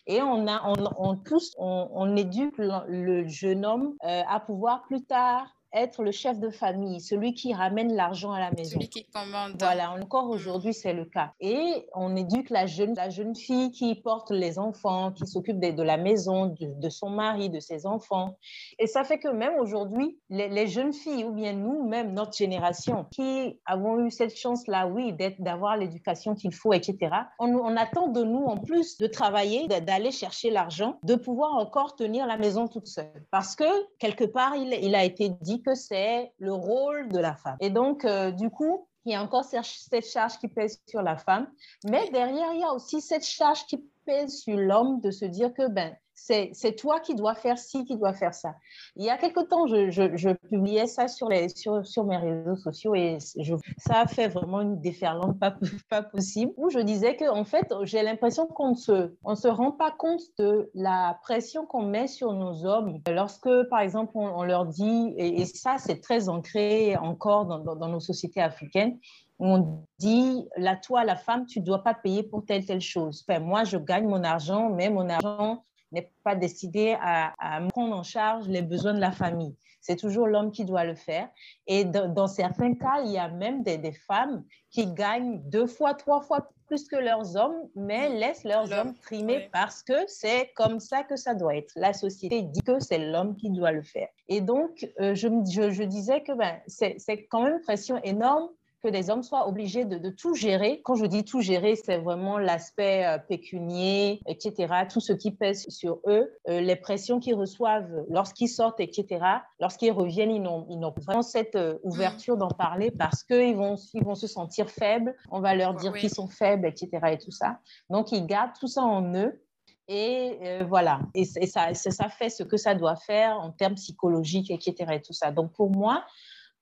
[0.05, 1.15] Et on, a, on,
[1.57, 7.01] on, on éduque le, jeune homme à pouvoir plus tard être le chef de famille,
[7.01, 8.71] celui qui ramène l'argent à la maison.
[8.71, 9.55] Celui qui commande.
[9.59, 11.33] Voilà, encore aujourd'hui, c'est le cas.
[11.39, 15.71] Et on éduque la jeune, la jeune fille qui porte les enfants, qui s'occupe de,
[15.71, 18.37] de, la maison, de, son mari, de ses enfants.
[18.79, 23.05] Et ça fait que même aujourd'hui, les, jeunes filles, ou bien nous, même notre génération,
[23.11, 26.97] qui avons eu cette chance-là, oui, d'avoir l'éducation qu'il faut, etc.,
[27.39, 31.95] on, on attend de nous, en plus de travailler, d'aller chercher l'argent, de pouvoir encore
[31.95, 33.25] tenir la maison toute seule.
[33.31, 33.65] Parce que,
[33.99, 37.57] quelque part, il, il a été dit que c'est le rôle de la femme.
[37.59, 41.15] Et donc, euh, du coup, il y a encore cette charge qui pèse sur la
[41.15, 41.47] femme,
[41.85, 45.53] mais derrière, il y a aussi cette charge qui pèse sur l'homme de se dire
[45.53, 48.55] que ben, c'est toi qui dois faire ci, qui dois faire ça.
[48.95, 52.95] Il y a quelque temps, je, publiais ça sur, les, sur, sur, mes réseaux sociaux
[52.95, 55.55] et je, ça a fait vraiment une déferlante pas,
[55.89, 59.47] pas possible, où je disais que en fait, j'ai l'impression qu'on ne se, on se
[59.47, 64.43] rend pas compte de la pression qu'on met sur nos hommes lorsque, par exemple, on,
[64.43, 68.97] leur dit, et, ça, c'est très ancré encore dans, dans, nos sociétés africaines,
[69.39, 73.23] on dit, là, toi, la femme, tu ne dois pas payer pour telle, telle chose.
[73.27, 77.33] Enfin, moi, je gagne mon argent, mais mon argent n'est pas décidé à,
[77.69, 79.55] prendre en charge les besoins de la famille.
[79.81, 81.29] C'est toujours l'homme qui doit le faire.
[81.65, 86.21] Et dans, certains cas, il y a même des, femmes qui gagnent deux fois, trois
[86.21, 91.03] fois plus que leurs hommes, mais laissent leurs hommes trimer parce que c'est comme ça
[91.03, 91.71] que ça doit être.
[91.77, 94.09] La société dit que c'est l'homme qui doit le faire.
[94.27, 95.27] Et donc, euh, je,
[95.71, 98.49] je, disais que ben, c'est quand même une pression énorme
[98.87, 100.81] que des hommes soient obligés de, tout gérer.
[100.85, 105.67] Quand je dis tout gérer, c'est vraiment l'aspect euh, pécunier, etc., tout ce qui pèse
[105.67, 109.19] sur eux, euh, les pressions qu'ils reçoivent lorsqu'ils sortent, etc.,
[109.59, 114.15] lorsqu'ils reviennent, ils n'ont vraiment cette euh, ouverture d'en parler parce qu'ils vont, ils vont
[114.15, 117.59] se sentir faibles, on va leur dire qu'ils sont faibles, etc., et tout ça.
[117.89, 119.41] Donc, ils gardent tout ça en eux.
[119.89, 124.95] Et voilà, et, ça, ça fait ce que ça doit faire en termes psychologiques, etc.
[124.95, 125.31] Et tout ça.
[125.31, 126.03] Donc pour moi,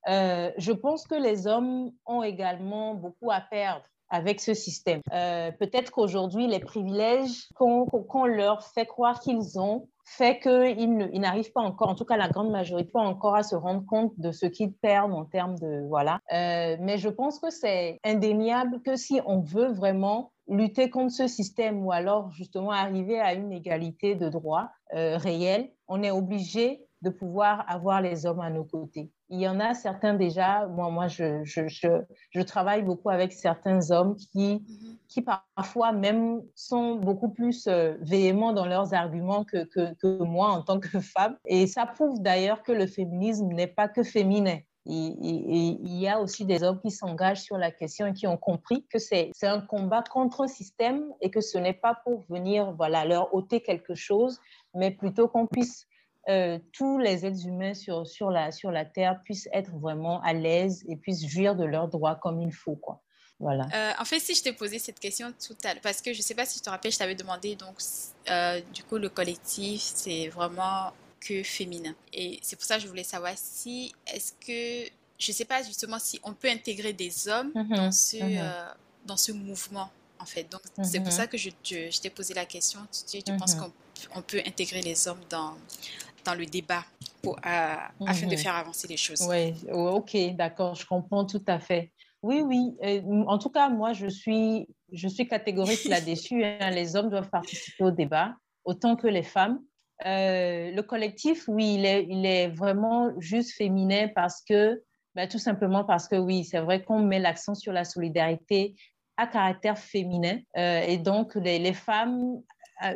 [0.08, 5.02] euh, je pense que les hommes ont également beaucoup à perdre avec ce système.
[5.12, 11.62] Euh, peut-être qu'aujourd'hui, les privilèges qu'on leur fait croire qu'ils ont fait qu'ils n'arrivent pas
[11.62, 14.46] encore, en tout cas la grande majorité, pas encore à se rendre compte de ce
[14.46, 15.84] qu'ils perdent en termes de...
[15.88, 16.20] Voilà.
[16.32, 21.28] Euh, mais je pense que c'est indéniable que si on veut vraiment lutter contre ce
[21.28, 27.10] système ou alors justement arriver à une égalité de droits réelle, on est obligé de
[27.10, 29.12] pouvoir avoir les hommes à nos côtés.
[29.30, 33.90] Il y en a certains déjà, moi, moi je, je, je, travaille beaucoup avec certains
[33.90, 34.98] hommes qui, mhm.
[35.08, 35.24] qui
[35.56, 40.62] parfois même sont beaucoup plus euh, véhéments dans leurs arguments que, que, que, moi en
[40.62, 41.38] tant que femme.
[41.46, 44.60] Et ça prouve d'ailleurs que le féminisme n'est pas que féminin.
[44.88, 48.86] Il y a aussi des hommes qui s'engagent sur la question et qui ont compris
[48.88, 53.04] que c'est un combat contre le système et que ce n'est pas pour venir voilà,
[53.04, 54.40] leur ôter quelque chose,
[54.76, 55.88] mais plutôt qu'on puisse
[56.28, 60.34] euh, tous les êtres humains sur, sur, la, sur la Terre puissent être vraiment à
[60.34, 62.76] l'aise et puissent jouir de leurs droits comme il faut.
[62.76, 63.02] Quoi.
[63.40, 63.68] Voilà.
[63.74, 66.20] Euh, en fait, si je t'ai posé cette question tout à l'heure, parce que je
[66.20, 67.76] ne sais pas si tu te rappelles, je t'avais demandé, donc,
[68.30, 71.94] euh, du coup, le collectif, c'est vraiment que féminin.
[72.14, 75.64] Et c'est pour ça que je voulais savoir si, est-ce que, je ne sais pas
[75.64, 77.76] justement si on peut intégrer des hommes mm-hmm.
[77.76, 78.74] dans, ce, mm-hmm.
[79.06, 80.50] dans ce mouvement, en fait.
[80.50, 81.12] Donc, c'est pour mm-hmm.
[81.12, 82.80] ça que je, je, t'ai posé la question.
[83.12, 85.56] Tu, tu penses qu'on peut intégrer les hommes dans,
[86.26, 86.84] dans le débat
[87.22, 87.76] pour, euh,
[88.08, 88.38] afin de mhm.
[88.38, 89.26] faire avancer les choses.
[89.30, 91.92] Oui, ok, d'accord, je comprends tout à fait.
[92.22, 92.76] Oui, oui.
[92.84, 96.44] Euh, en tout cas, moi, je suis, je suis catégorique là-dessus.
[96.60, 96.72] Hein.
[96.72, 99.60] Les hommes doivent participer au débat autant que les femmes.
[100.06, 104.82] Euh, le collectif, oui, il est, il est vraiment juste féminin parce que,
[105.14, 108.76] ben, tout simplement parce que, oui, c'est vrai qu'on met l'accent sur la solidarité
[109.18, 110.40] à caractère féminin.
[110.56, 112.42] et donc, les, les, femmes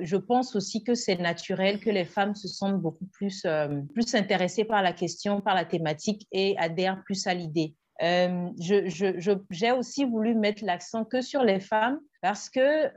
[0.01, 4.13] je pense aussi que c'est naturel que les femmes se sentent beaucoup plus, euh, plus
[4.15, 7.75] intéressées par la question, par la thématique et adhèrent plus à l'idée.
[8.01, 12.89] Euh, j'ai aussi voulu mettre l'accent que sur les femmes parce que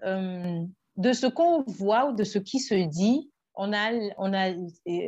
[0.97, 4.53] de ce qu'on voit ou de ce qui se dit, on a, on a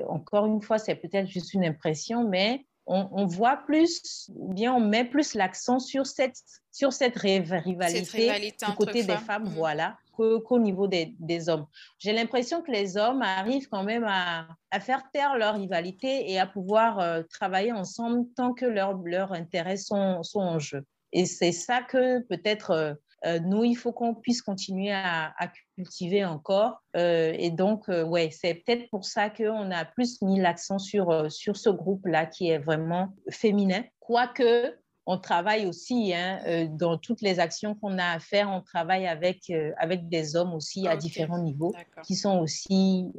[0.09, 5.05] encore une fois, c'est peut-être juste une impression, mais on, voit plus, bien on met
[5.05, 6.37] plus l'accent sur cette,
[6.71, 8.31] sur cette rivalité,
[8.67, 9.55] du côté des femmes, mm.
[9.55, 11.67] voilà, qu'au niveau des, des hommes.
[11.99, 16.39] J'ai l'impression que les hommes arrivent quand même à, à faire taire leur rivalité et
[16.39, 20.85] à pouvoir euh, travailler ensemble tant que leurs leur intérêts sont, sont en jeu.
[21.13, 22.95] Et c'est ça que peut-être euh,
[23.25, 25.33] euh, nous, il faut qu'on puisse continuer à,
[25.75, 26.83] cultiver encore.
[26.97, 31.31] Euh, et donc, euh, ouais, c'est peut-être pour ça qu'on a plus mis l'accent sur,
[31.31, 33.83] sur ce groupe-là qui est vraiment féminin.
[34.01, 38.49] Quoique, on travaille aussi hein, dans toutes les actions qu'on a à faire.
[38.51, 43.13] On travaille avec, avec des hommes aussi à différents niveaux qui sont aussi,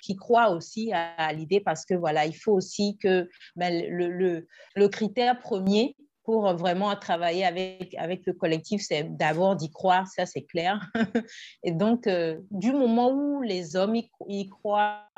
[0.00, 4.48] qui croient aussi à, l'idée parce que voilà, il faut aussi que ben, le, le,
[4.76, 5.94] le critère premier,
[6.26, 10.90] pour vraiment travailler avec, avec le collectif, c'est d'abord d'y croire, ça c'est clair.
[11.62, 15.08] et donc, euh, du moment où les hommes y, croient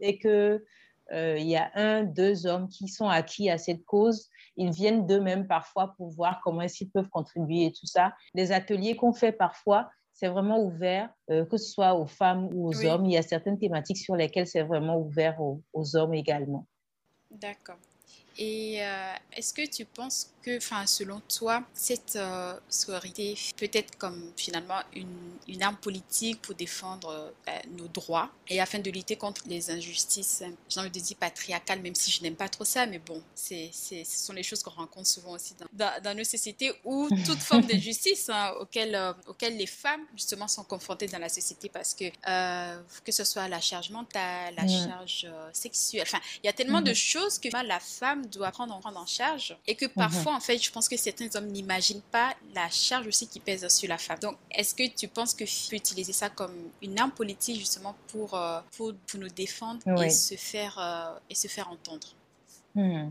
[0.00, 0.62] et qu'il
[1.12, 5.06] euh, il y a un, deux hommes qui sont acquis à cette cause, ils viennent
[5.06, 8.14] d'eux-mêmes parfois pour voir comment est-ce qu'ils peuvent contribuer et tout ça.
[8.32, 12.68] Les ateliers qu'on fait parfois, c'est vraiment ouvert, euh, que ce soit aux femmes ou
[12.68, 13.04] aux hommes.
[13.04, 16.66] Il y a certaines thématiques sur lesquelles c'est vraiment ouvert aux hommes également.
[17.30, 17.76] D'accord.
[18.36, 23.96] Et euh, est-ce que tu penses que, enfin, selon toi, cette euh, sororité peut être
[23.96, 28.90] comme finalement une, une arme politique pour défendre euh, ben, nos droits et afin de
[28.90, 32.64] lutter contre les injustices, j'ai envie de dire patriarcales, même si je n'aime pas trop
[32.64, 36.24] ça, mais bon, c'est, ce sont les choses qu'on rencontre souvent aussi dans, dans, nos
[36.24, 41.28] sociétés ou toute forme d'injustice hein, auxquelles, auxquelles les femmes justement sont confrontées dans la
[41.28, 42.04] société parce que
[43.04, 46.90] que ce soit la charge mentale, la charge sexuelle, enfin, il y a tellement de
[46.90, 47.12] mm-hmm.
[47.12, 49.92] choses que la femme doit prendre, prendre en charge et que mhm.
[49.92, 53.66] parfois, en fait, je pense que certains hommes n'imaginent pas la charge aussi qui pèse
[53.68, 54.18] sur la femme.
[54.20, 57.94] Donc, est-ce que tu penses que tu peux utiliser ça comme une arme politique justement
[58.08, 62.08] pour, euh, pour, nous défendre et, se faire, euh, et se faire entendre?
[62.74, 63.10] Hmm.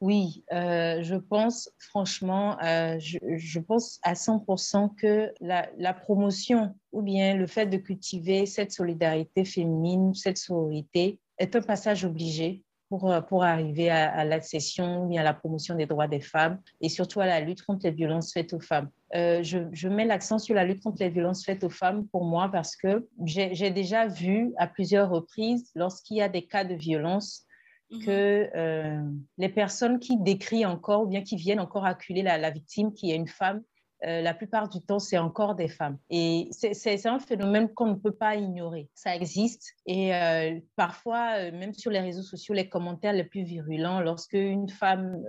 [0.00, 7.02] Oui, euh, je pense franchement, je, je, pense à 100% que la, la, promotion ou
[7.02, 13.10] bien le fait de cultiver cette solidarité féminine, cette sororité est un passage obligé pour,
[13.10, 17.20] euh, pour arriver à, l'accession et à la promotion des droits des femmes et surtout
[17.20, 18.90] à la lutte contre les violences faites aux femmes.
[19.14, 22.24] Euh, je, je, mets l'accent sur la lutte contre les violences faites aux femmes pour
[22.24, 26.74] moi parce que j'ai déjà vu à plusieurs reprises, lorsqu'il y a des cas de
[26.74, 27.44] violence,
[27.92, 28.04] mhm.
[28.04, 29.00] que euh,
[29.38, 33.12] les personnes qui décrient encore ou bien qui viennent encore acculer la, la victime, qui
[33.12, 33.62] est une femme,
[34.06, 35.98] euh, la plupart du temps, c'est encore des femmes.
[36.08, 38.88] Et c'est un phénomène qu'on ne peut pas ignorer.
[38.94, 39.74] Ça existe.
[39.86, 44.32] Et euh, parfois, euh, même sur les réseaux sociaux, les commentaires les plus virulents, lorsque
[44.32, 45.22] une femme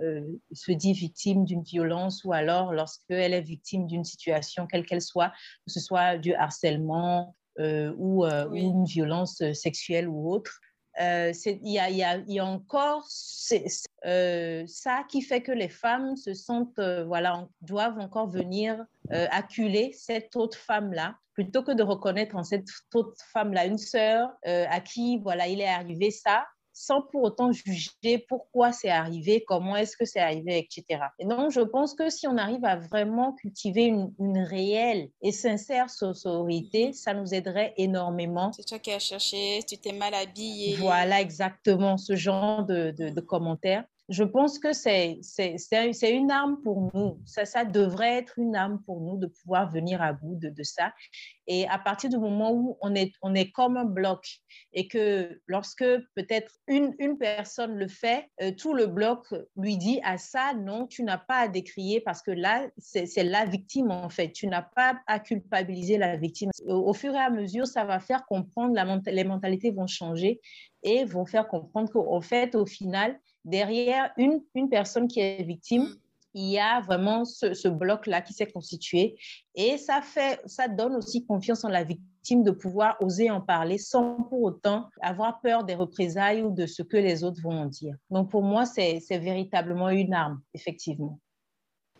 [0.52, 5.32] se dit victime d'une violence ou alors lorsqu'elle est victime d'une situation, quelle qu'elle soit,
[5.66, 10.60] que ce soit du harcèlement ou, ou, une violence sexuelle ou autre,
[10.98, 13.06] il y, a, encore
[14.04, 19.26] euh, ça qui fait que les femmes se sentent, euh, voilà, doivent encore venir euh,
[19.30, 24.80] acculer cette autre femme-là, plutôt que de reconnaître en cette autre femme-là une sœur à
[24.80, 29.96] qui, voilà, il est arrivé ça, sans pour autant juger pourquoi c'est arrivé, comment est-ce
[29.96, 31.04] que c'est arrivé, etc.
[31.18, 35.90] Et donc, je pense que si on arrive à vraiment cultiver une, réelle et sincère
[35.90, 38.52] sororité, ça nous aiderait énormément.
[38.52, 40.76] C'est toi qui as cherché, tu t'es mal habillée.
[40.76, 45.20] Voilà, exactement, ce genre de, de commentaires je pense que c'est
[46.02, 47.18] une arme pour nous.
[47.24, 50.62] Ça, ça devrait être une arme pour nous de pouvoir venir à bout de, de
[50.62, 50.92] ça.
[51.46, 54.40] Et à partir du moment où on est, on est comme un bloc
[54.74, 60.00] et que lorsque peut-être une, une personne le fait, euh, tout le bloc lui dit
[60.04, 64.10] à ça, non, tu n'as pas à décrier parce que là, c'est la victime en
[64.10, 64.30] fait.
[64.32, 66.50] Tu n'as pas à culpabiliser la victime.
[66.66, 70.40] Au, fur et à mesure, ça va faire comprendre, la, les mentalités vont changer
[70.82, 75.82] et vont faire comprendre qu'au fait, au final, derrière une, une personne qui est victime,
[75.82, 75.96] mm.
[76.34, 79.16] il y a vraiment ce, ce bloc-là qui s'est constitué.
[79.54, 83.78] Et ça, fait, ça donne aussi confiance en la victime de pouvoir oser en parler
[83.78, 87.66] sans pour autant avoir peur des représailles ou de ce que les autres vont en
[87.66, 87.96] dire.
[88.10, 91.18] Donc pour moi, c'est véritablement une arme, effectivement.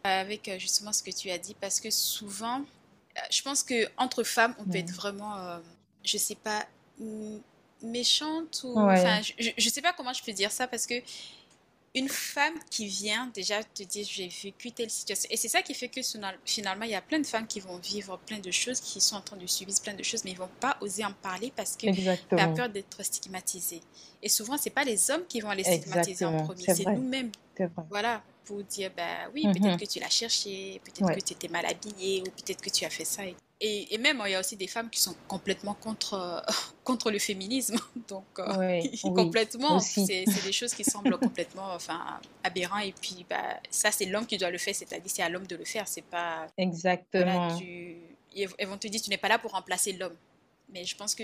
[0.04, 4.22] Avec euh, justement ce que tu as dit, parce que souvent, euh, je pense qu'entre
[4.22, 4.76] femmes, on peut mm.
[4.76, 5.58] être vraiment, euh,
[6.04, 6.64] je ne sais pas,
[7.82, 10.94] méchante ou enfin je, je sais pas comment je peux dire ça parce que
[11.94, 15.28] une femme qui vient déjà te dire j'ai vécu telle situation.
[15.30, 16.00] Et c'est ça qui fait que
[16.46, 19.16] finalement il y a plein de femmes qui vont vivre plein de choses qui sont
[19.16, 21.76] en train de subir plein de choses mais ils vont pas oser en parler parce
[21.76, 21.86] que
[22.38, 23.80] as peur d'être stigmatisée.
[24.22, 27.30] Et souvent c'est pas les hommes qui vont les stigmatiser en premier c'est nous-mêmes.
[27.90, 29.76] Voilà pour dire bah oui peut-être mhm.
[29.76, 32.90] que tu l'as cherché peut-être que tu étais mal habillée ou peut-être que tu as
[32.90, 33.36] fait ça et,
[33.98, 36.44] même, il y a aussi des femmes qui sont complètement contre,
[36.84, 37.76] contre le féminisme.
[38.08, 38.24] Donc,
[39.02, 42.84] complètement, c'est des choses qui semblent complètement enfin, aberrantes.
[42.84, 45.56] Et puis, bah, ça, c'est l'homme qui doit le faire, c'est-à-dire c'est à l'homme de
[45.56, 45.86] le faire.
[45.86, 46.46] C'est pas.
[46.56, 47.58] Exactement.
[48.34, 50.16] Ils vont te dire, tu n'es pas là pour remplacer l'homme.
[50.72, 51.22] Mais je pense que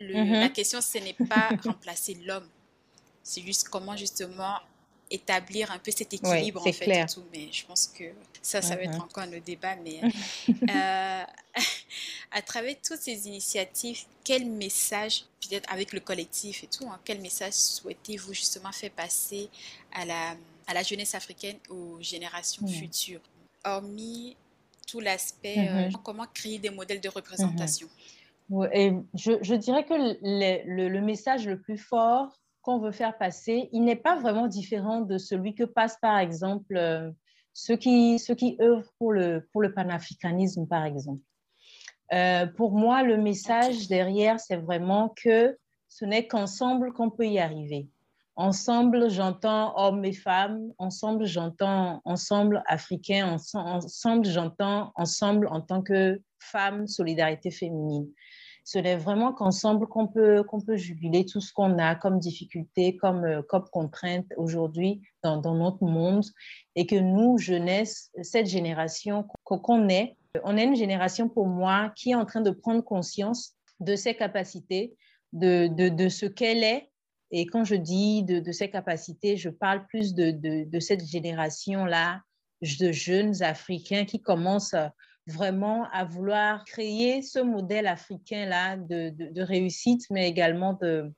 [0.00, 0.40] mm-hmm.
[0.40, 2.48] la question, ce n'est pas remplacer l'homme.
[3.22, 4.58] C'est juste comment, justement,
[5.10, 7.12] établir un peu cet équilibre en fait clair.
[7.12, 7.24] tout.
[7.32, 8.04] Mais je pense que
[8.40, 9.76] ça, ça va être encore un débat.
[9.76, 10.00] Mais
[10.48, 11.24] euh,
[12.30, 17.20] à travers toutes ces initiatives, quel message, peut-être avec le collectif et tout, hein, quel
[17.20, 19.48] message souhaitez-vous justement faire passer
[19.92, 20.36] à la,
[20.66, 22.70] à la jeunesse africaine aux générations hmm.
[22.70, 23.20] futures,
[23.64, 24.36] hormis
[24.86, 26.02] tout l'aspect euh, uh-huh.
[26.02, 27.86] comment créer des modèles de représentation.
[28.50, 28.68] Uh-huh.
[28.72, 33.68] et je, je, dirais que le, le, message le plus fort qu'on veut faire passer,
[33.72, 37.10] il n'est pas vraiment différent de celui que passent, par exemple, euh,
[37.52, 41.22] ceux, qui, ceux qui œuvrent pour le, pour le panafricanisme, par exemple.
[42.12, 45.56] Euh, pour moi, le message derrière, c'est vraiment que
[45.88, 47.88] ce n'est qu'ensemble qu'on peut y arriver.
[48.36, 50.72] Ensemble, j'entends hommes et femmes.
[50.78, 53.36] Ensemble, j'entends ensemble africains.
[53.54, 58.08] Ensemble, j'entends ensemble en tant que femme, solidarité féminine
[58.70, 62.96] ce n'est vraiment qu'ensemble qu'on peut, qu'on peut juguler tout ce qu'on a comme difficulté,
[62.96, 66.24] comme, euh, comme contrainte aujourd'hui dans, notre monde
[66.76, 72.12] et que nous, jeunesse, cette génération qu'on est, on est une génération pour moi qui
[72.12, 74.94] est en train de prendre conscience de ses capacités,
[75.32, 76.92] de, de, ce qu'elle est.
[77.32, 82.20] Et quand je dis de, de ses capacités, je parle plus de cette génération-là
[82.62, 84.76] de jeunes Africains qui commencent
[85.26, 91.12] vraiment à vouloir créer ce modèle africain-là de, de, réussite, mais également de,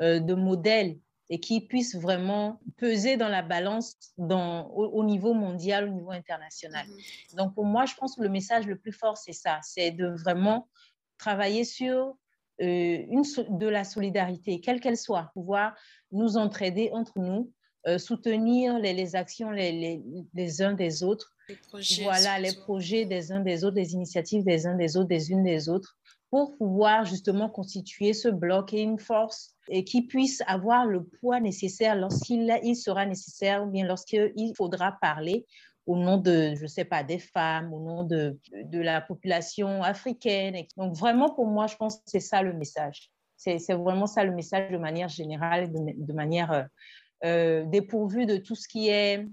[0.00, 0.98] euh, de modèle
[1.30, 6.86] et qui puisse vraiment peser dans la balance dans, au, niveau mondial, au niveau international.
[6.86, 7.36] Mhm.
[7.36, 10.08] Donc pour moi, je pense que le message le plus fort, c'est ça, c'est de
[10.08, 10.68] vraiment
[11.16, 12.16] travailler sur
[12.60, 15.74] euh, une, de la solidarité, quelle qu'elle soit, pouvoir
[16.12, 17.50] nous entraider entre nous,
[17.86, 20.02] euh, soutenir les, les actions les, les,
[20.34, 21.34] les, uns des autres
[22.02, 25.44] voilà, les projets des uns des autres, les initiatives des uns des autres, des unes
[25.44, 25.96] des autres,
[26.30, 31.40] pour pouvoir justement constituer ce bloc et une force et qui puisse avoir le poids
[31.40, 35.46] nécessaire lorsqu'il il sera nécessaire ou bien lorsqu'il faudra parler
[35.86, 39.82] au nom de, je ne sais pas, des femmes, au nom de, de la population
[39.82, 40.56] africaine.
[40.78, 43.10] Donc vraiment, pour moi, je pense que c'est ça le message.
[43.36, 46.66] C'est vraiment ça le message de manière générale, de, de manière
[47.24, 49.26] euh, dépourvue de tout ce qui est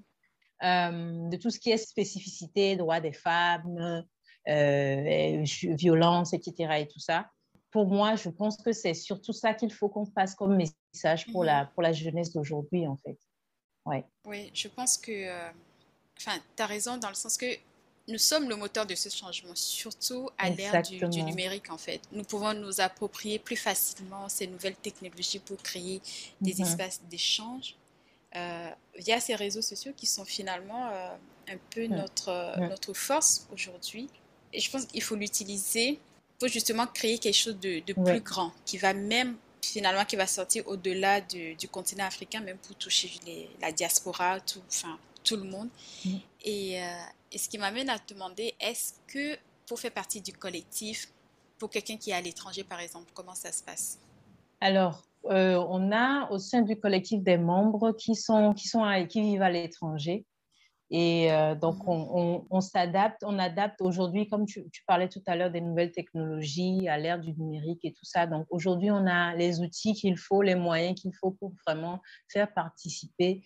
[0.63, 4.05] euh, de tout ce qui est spécificité, droits des femmes,
[4.47, 6.81] euh, violence, etc.
[6.81, 7.31] et tout ça.
[7.71, 11.43] Pour moi, je pense que c'est surtout ça qu'il faut qu'on passe comme message pour,
[11.43, 11.69] la, mhm.
[11.73, 13.17] pour la jeunesse d'aujourd'hui, en fait.
[13.85, 14.05] Ouais.
[14.25, 15.49] Oui, je pense que, euh,
[16.19, 17.47] enfin, tu as raison dans le sens que
[18.07, 22.01] nous sommes le moteur de ce changement, surtout à l'ère du, du, numérique en fait.
[22.11, 26.01] Nous pouvons nous approprier plus facilement ces nouvelles technologies pour créer
[26.41, 26.61] des mhm.
[26.61, 27.75] espaces d'échange
[28.35, 31.09] euh, via ces réseaux sociaux qui sont finalement euh,
[31.49, 34.07] un peu notre, euh, notre force aujourd'hui.
[34.53, 35.99] Et je pense qu'il faut l'utiliser
[36.39, 40.27] pour justement créer quelque chose de, de plus grand, qui va même finalement qui va
[40.27, 45.37] sortir au-delà du, du, continent africain, même pour toucher les, la diaspora, tout, enfin, tout
[45.37, 45.69] le monde.
[46.43, 46.79] Et,
[47.31, 51.07] et, ce qui m'amène à te demander, est-ce que pour faire partie du collectif,
[51.57, 53.99] pour quelqu'un qui est à l'étranger par exemple, comment ça se passe?
[54.59, 59.21] Alors, euh, on a au sein du collectif des membres qui, sont, qui, sont qui
[59.21, 60.25] vivent à l'étranger.
[60.93, 62.47] Et euh, donc, mm-hmm.
[62.49, 66.97] on, s'adapte, on adapte aujourd'hui, comme tu, parlais tout à l'heure des nouvelles technologies, à
[66.97, 68.27] l'ère du numérique et tout ça.
[68.27, 72.53] Donc, aujourd'hui, on a les outils qu'il faut, les moyens qu'il faut pour vraiment faire
[72.53, 73.41] participer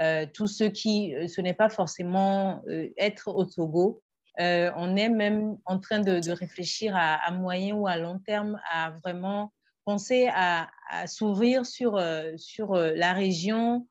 [0.00, 2.62] euh, tous ceux qui, ce n'est pas forcément
[2.96, 4.02] être au Togo.
[4.38, 9.52] on est même en train de, réfléchir à, moyen ou à long terme à vraiment
[9.84, 10.68] penser à,
[11.06, 13.88] s'ouvrir sur, euh, sur euh, la région,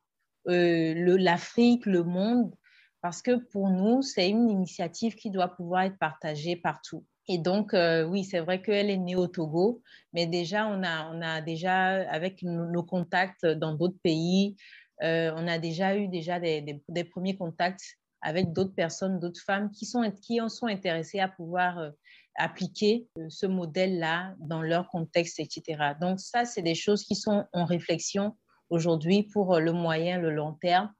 [0.47, 2.53] euh, l'Afrique, le, monde,
[3.01, 7.05] parce que pour nous, c'est une initiative qui doit pouvoir être partagée partout.
[7.27, 7.75] Et donc,
[8.07, 9.83] oui, c'est vrai qu'elle est née au Togo,
[10.13, 14.55] mais déjà, on a, on a déjà, avec nos, contacts dans d'autres pays,
[15.01, 20.09] on a déjà eu déjà des, premiers contacts avec d'autres personnes, d'autres femmes qui, sont,
[20.21, 21.91] qui en sont intéressées à pouvoir
[22.39, 25.93] appliquer euh, ce modèle-là dans leur contexte, etc.
[26.01, 28.35] Donc ça, c'est des choses qui sont en réflexion
[28.69, 30.91] aujourd'hui pour euh, le moyen, le long terme.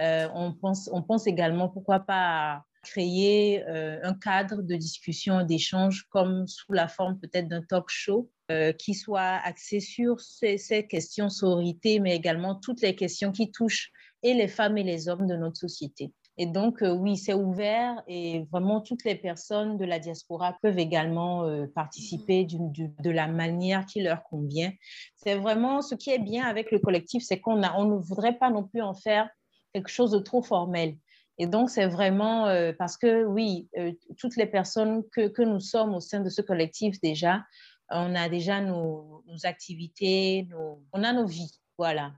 [0.00, 6.46] Euh, on, pense, on pense également, pourquoi pas, créer un cadre de discussion, d'échange, comme
[6.46, 8.30] sous la forme peut-être d'un talk show,
[8.78, 13.90] qui soit axé sur ces, ces questions sororité, mais également toutes les questions qui touchent
[14.22, 16.12] et les femmes et les hommes de notre société.
[16.40, 20.78] Et donc, euh, oui, c'est ouvert et vraiment toutes les personnes de la diaspora peuvent
[20.78, 24.70] également euh, participer de la manière qui leur convient.
[25.16, 28.50] C'est vraiment ce qui est bien avec le collectif, c'est qu'on on ne voudrait pas
[28.50, 29.28] non plus en faire
[29.74, 30.94] quelque chose de trop formel.
[31.38, 33.68] Et donc, c'est vraiment euh, parce que, oui,
[34.16, 37.42] toutes les personnes que, que, nous sommes au sein de ce collectif déjà,
[37.90, 42.12] on a déjà nos, nos activités, nos, on a nos vies, voilà.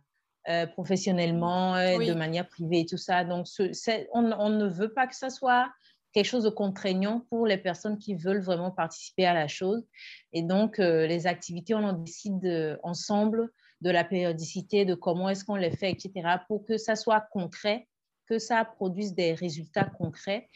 [0.49, 3.25] Euh, professionnellement, euh, de manière privée et tout ça.
[3.25, 3.47] Donc,
[4.15, 5.71] on, on, ne veut pas que ça soit
[6.13, 9.87] quelque chose de contraignant pour les personnes qui veulent vraiment participer à la chose.
[10.33, 13.51] Et donc, euh, les activités, on en décide ensemble
[13.83, 16.13] de la périodicité, de comment est-ce qu'on les fait, etc.,
[16.49, 17.87] pour que ça soit concret,
[18.27, 20.49] que ça produise des résultats concrets.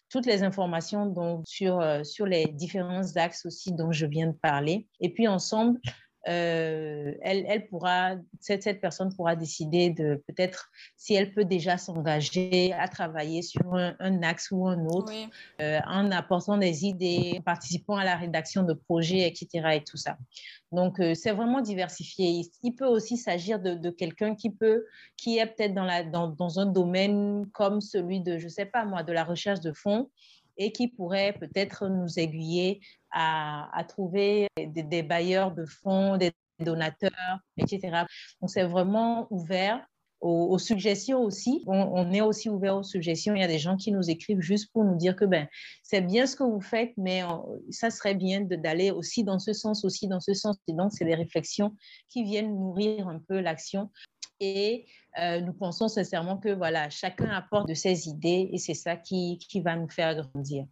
[0.10, 4.88] toutes les informations sur, euh, sur les différents axes aussi dont je viens de parler.
[5.02, 5.80] Et puis ensemble,
[6.28, 11.78] euh, elle, elle, pourra, cette, cette, personne pourra décider de peut-être si elle peut déjà
[11.78, 15.14] s'engager à travailler sur un, axe ou un autre,
[15.62, 19.76] euh, en apportant des idées, en participant à la rédaction de projets, etc.
[19.76, 20.18] et tout ça.
[20.74, 22.42] Donc, euh, c'est vraiment diversifié.
[22.62, 26.28] Il peut aussi s'agir de, de quelqu'un qui peut, qui est peut-être dans, la, dans,
[26.28, 30.10] dans un domaine comme celui de, je sais pas moi, de la recherche de fonds
[30.58, 32.82] et qui pourrait peut-être nous aiguiller
[33.12, 38.06] à, trouver des, bailleurs de fonds, des donateurs, etc.
[38.42, 39.86] Donc, c'est vraiment ouvert
[40.20, 41.64] aux, suggestions aussi.
[41.68, 43.36] On, est aussi ouvert aux suggestions.
[43.36, 45.48] Il y a des gens qui nous écrivent juste pour nous dire que ben,
[45.84, 47.22] c'est bien ce que vous faites, mais
[47.70, 50.58] ça serait bien d'aller aussi dans ce sens, aussi dans ce sens.
[50.68, 51.76] Et donc, c'est des réflexions
[52.10, 53.92] qui viennent nourrir un peu l'action.
[54.40, 54.86] Et
[55.20, 59.40] euh, nous pensons sincèrement que voilà, chacun apporte de ses idées et c'est ça qui,
[59.40, 60.66] qui, va nous faire grandir.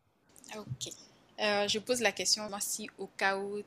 [0.56, 0.94] Ok.
[1.42, 3.60] Euh, je pose la question, moi, si au cas où,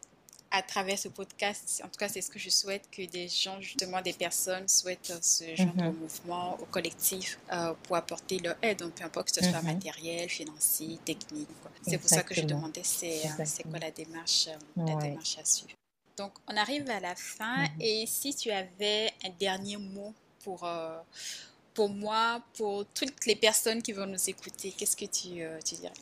[0.50, 3.60] à travers ce podcast, en tout cas, c'est ce que je souhaite que des gens,
[3.60, 5.98] justement, des personnes souhaitent se joindre au mhm.
[5.98, 9.74] mouvement, au collectif, euh, pour apporter leur aide, donc peu importe que ce soit mhm.
[9.74, 11.48] matériel, financier, technique.
[11.82, 13.22] C'est pour ça que je demandais, c'est
[13.68, 15.77] quoi la démarche, la démarche à suivre?
[16.18, 17.62] Donc, on arrive à la fin.
[17.62, 17.80] Mhm.
[17.80, 20.12] Et si tu avais un dernier mot
[20.42, 20.98] pour, euh,
[21.74, 25.76] pour moi, pour toutes les personnes qui vont nous écouter, qu'est-ce que tu, euh, tu
[25.76, 25.92] dirais?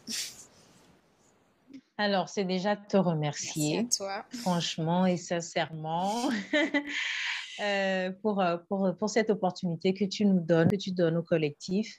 [1.99, 3.83] Alors, c'est déjà te remercier.
[3.83, 4.25] Merci à toi.
[4.41, 6.31] Franchement et sincèrement.
[7.59, 11.99] Euh, pour, pour, pour, cette opportunité que tu nous donnes, que tu donnes au collectif.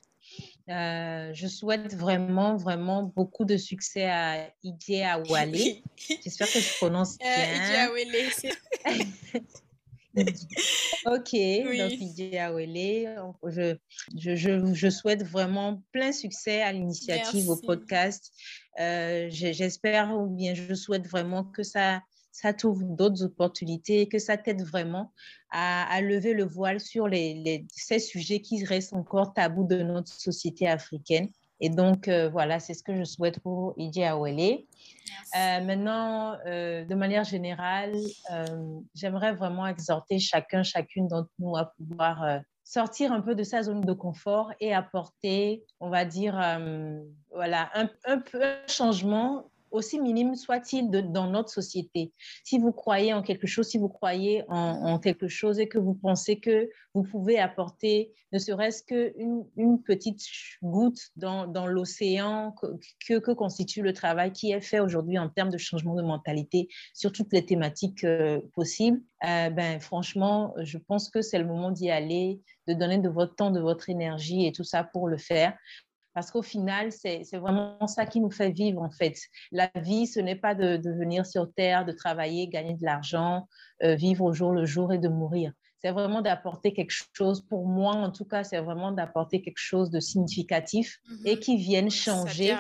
[0.70, 5.54] Euh, je souhaite vraiment, vraiment beaucoup de succès à Idie Awale.
[6.24, 7.36] J'espère que je prononce euh,
[7.70, 7.90] bien.
[11.06, 11.78] ok, oui.
[11.78, 13.16] donc Idie Awale.
[13.46, 13.78] Je,
[14.18, 18.34] je, je, je, souhaite vraiment plein succès à l'initiative, au podcast.
[18.80, 22.02] Euh, J'espère ou bien je souhaite vraiment que ça
[22.38, 25.12] ça t'ouvre d'autres opportunités, que ça t'aide vraiment
[25.50, 30.68] à, lever le voile sur les, ces sujets qui restent encore tabous de notre société
[30.68, 31.30] africaine.
[31.62, 34.60] Et donc, euh, voilà, c'est ce que je souhaite pour Iji Awele.
[35.36, 37.96] Euh, maintenant, euh, de manière générale,
[38.94, 43.82] j'aimerais vraiment exhorter chacun, chacune d'entre nous à pouvoir sortir un peu de sa zone
[43.82, 46.34] de confort et apporter, on va dire,
[47.32, 52.14] voilà, un, un peu un changement aussi minime soit-il dans notre société.
[52.44, 55.94] Si vous croyez en quelque chose, si vous croyez en, quelque chose et que vous
[55.94, 60.22] pensez que vous pouvez apporter ne serait-ce qu'une une petite
[60.62, 62.54] goutte dans, l'océan
[63.08, 66.68] que, que, constitue le travail qui est fait aujourd'hui en termes de changement de mentalité
[66.94, 71.72] sur toutes les thématiques euh, possibles, euh, ben, franchement, je pense que c'est le moment
[71.72, 75.18] d'y aller, de donner de votre temps, de votre énergie et tout ça pour le
[75.18, 75.58] faire
[76.18, 79.20] Parce qu'au final, c'est vraiment ça qui nous fait vivre, en fait.
[79.52, 83.48] La vie, ce n'est pas de, venir sur Terre, de travailler, gagner de l'argent,
[83.84, 85.54] euh, vivre au jour le jour et de mourir.
[85.78, 89.92] C'est vraiment d'apporter quelque chose, pour moi en tout cas, c'est vraiment d'apporter quelque chose
[89.92, 91.40] de significatif et mhm.
[91.40, 92.56] qui vienne changer.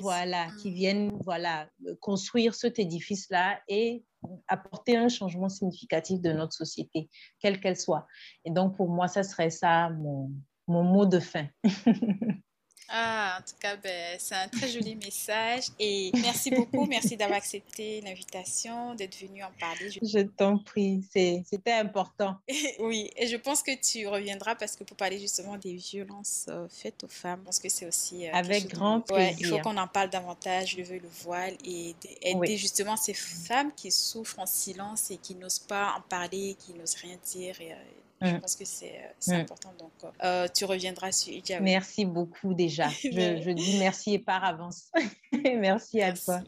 [0.00, 0.74] Voilà, qui mhm.
[0.74, 1.68] vienne voilà,
[2.00, 4.06] construire cet édifice-là et
[4.48, 8.06] apporter un changement significatif de notre société, quelle qu'elle soit.
[8.46, 10.30] Et donc, pour moi, ça serait ça mon,
[10.66, 11.46] mon mot de fin.
[12.88, 16.86] Ah, en tout cas, ben, c'est un très joli message et merci beaucoup.
[16.96, 19.90] Merci d'avoir accepté l'invitation, d'être venu en parler.
[19.90, 22.36] Je, t'en prie, c'était important.
[22.78, 26.68] oui, et je pense que tu reviendras parce que pour parler justement des violences euh,
[26.70, 28.26] faites aux femmes, je pense que c'est aussi.
[28.26, 29.36] Euh, Avec grand plaisir.
[29.38, 33.72] il faut qu'on en parle davantage, le veux le voile, et aider justement ces femmes
[33.74, 37.60] qui souffrent en silence et qui n'osent pas en parler, qui n'osent rien dire.
[37.60, 37.76] Et, euh,
[38.20, 38.40] je mm.
[38.40, 39.40] pense que c'est euh, mm.
[39.40, 39.72] important.
[39.78, 39.92] Donc,
[40.24, 41.60] euh, tu reviendras sur Ija.
[41.60, 42.88] Merci beaucoup déjà.
[43.02, 44.90] je, dis merci et par avance.
[45.32, 46.40] merci, à toi.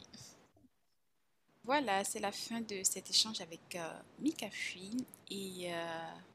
[1.64, 4.90] Voilà, c'est la fin de cet échange avec euh, Mika Fui
[5.30, 5.70] et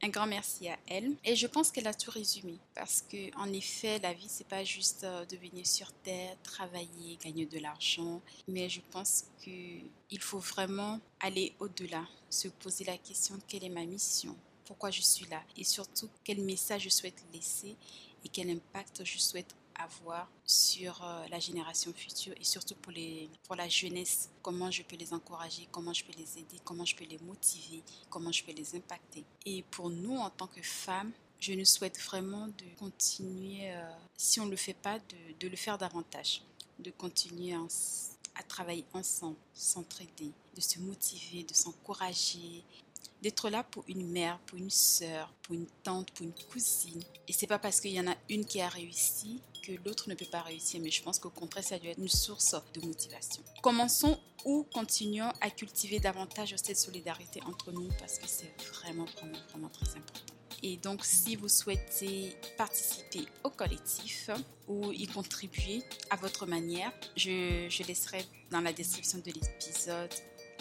[0.03, 1.15] un grand merci à elle.
[1.23, 4.63] Et je pense qu'elle a tout résumé parce que en effet, la vie c'est pas
[4.63, 9.49] juste de venir sur terre, travailler, gagner de l'argent, mais je pense que
[10.11, 14.35] il faut vraiment aller au-delà, se poser la question quelle est ma mission?
[14.65, 17.75] Pourquoi je suis là et surtout quel message je souhaite laisser
[18.23, 23.29] et quel impact je souhaite avoir sur euh, la génération future et surtout pour, les,
[23.43, 26.95] pour la jeunesse, comment je peux les encourager, comment je peux les aider, comment je
[26.95, 29.23] peux les motiver, comment je peux les impacter.
[29.45, 34.39] Et pour nous, en tant que femmes, je nous souhaite vraiment de continuer, euh, si
[34.39, 36.41] on ne le fait pas, de, de, le faire davantage,
[36.79, 37.53] de continuer
[38.35, 42.63] à travailler ensemble, s'entraider, de se motiver, de s'encourager,
[43.23, 47.01] d'être là pour une mère, pour une sœur, pour une tante, pour une cousine.
[47.27, 50.15] Et c'est pas parce qu'il y en a une qui a réussi que l'autre ne
[50.15, 53.41] peut pas réussir, mais je pense qu'au contraire, ça doit être une source de motivation.
[53.61, 59.39] Commençons ou continuons à cultiver davantage cette solidarité entre nous parce que c'est vraiment, vraiment,
[59.49, 60.33] vraiment très important.
[60.61, 64.29] Et donc, si vous souhaitez participer au collectif
[64.67, 70.13] ou y contribuer à votre manière, je, je laisserai dans la description de l'épisode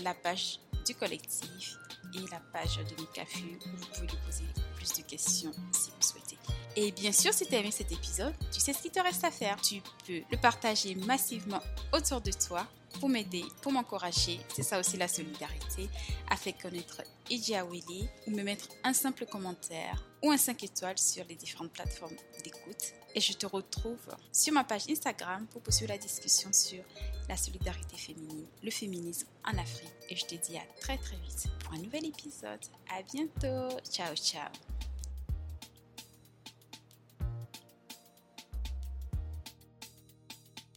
[0.03, 1.77] la page du collectif
[2.15, 4.45] et la page de Mikafu où vous pouvez lui poser
[4.77, 6.39] plus de questions si vous souhaitez.
[6.77, 9.25] Et bien sûr, si tu as aimé cet épisode, tu sais ce qu'il te reste
[9.25, 9.61] à faire.
[9.61, 11.61] Tu peux le partager massivement
[11.93, 12.67] autour de toi
[12.99, 14.41] pour m'aider, pour m'encourager.
[14.55, 15.89] C'est ça aussi la solidarité,
[16.31, 21.25] à faire connaître Willy ou me mettre un simple commentaire ou un 5 étoiles sur
[21.27, 22.95] les différentes plateformes d'écoute.
[23.15, 26.83] Et je te retrouve sur ma page Instagram pour poursuivre la discussion sur
[27.29, 29.93] la solidarité féminine, le féminisme en Afrique.
[30.09, 32.61] Et je te dis à très très vite pour un nouvel épisode.
[32.91, 33.77] À bientôt.
[33.91, 34.49] Ciao ciao.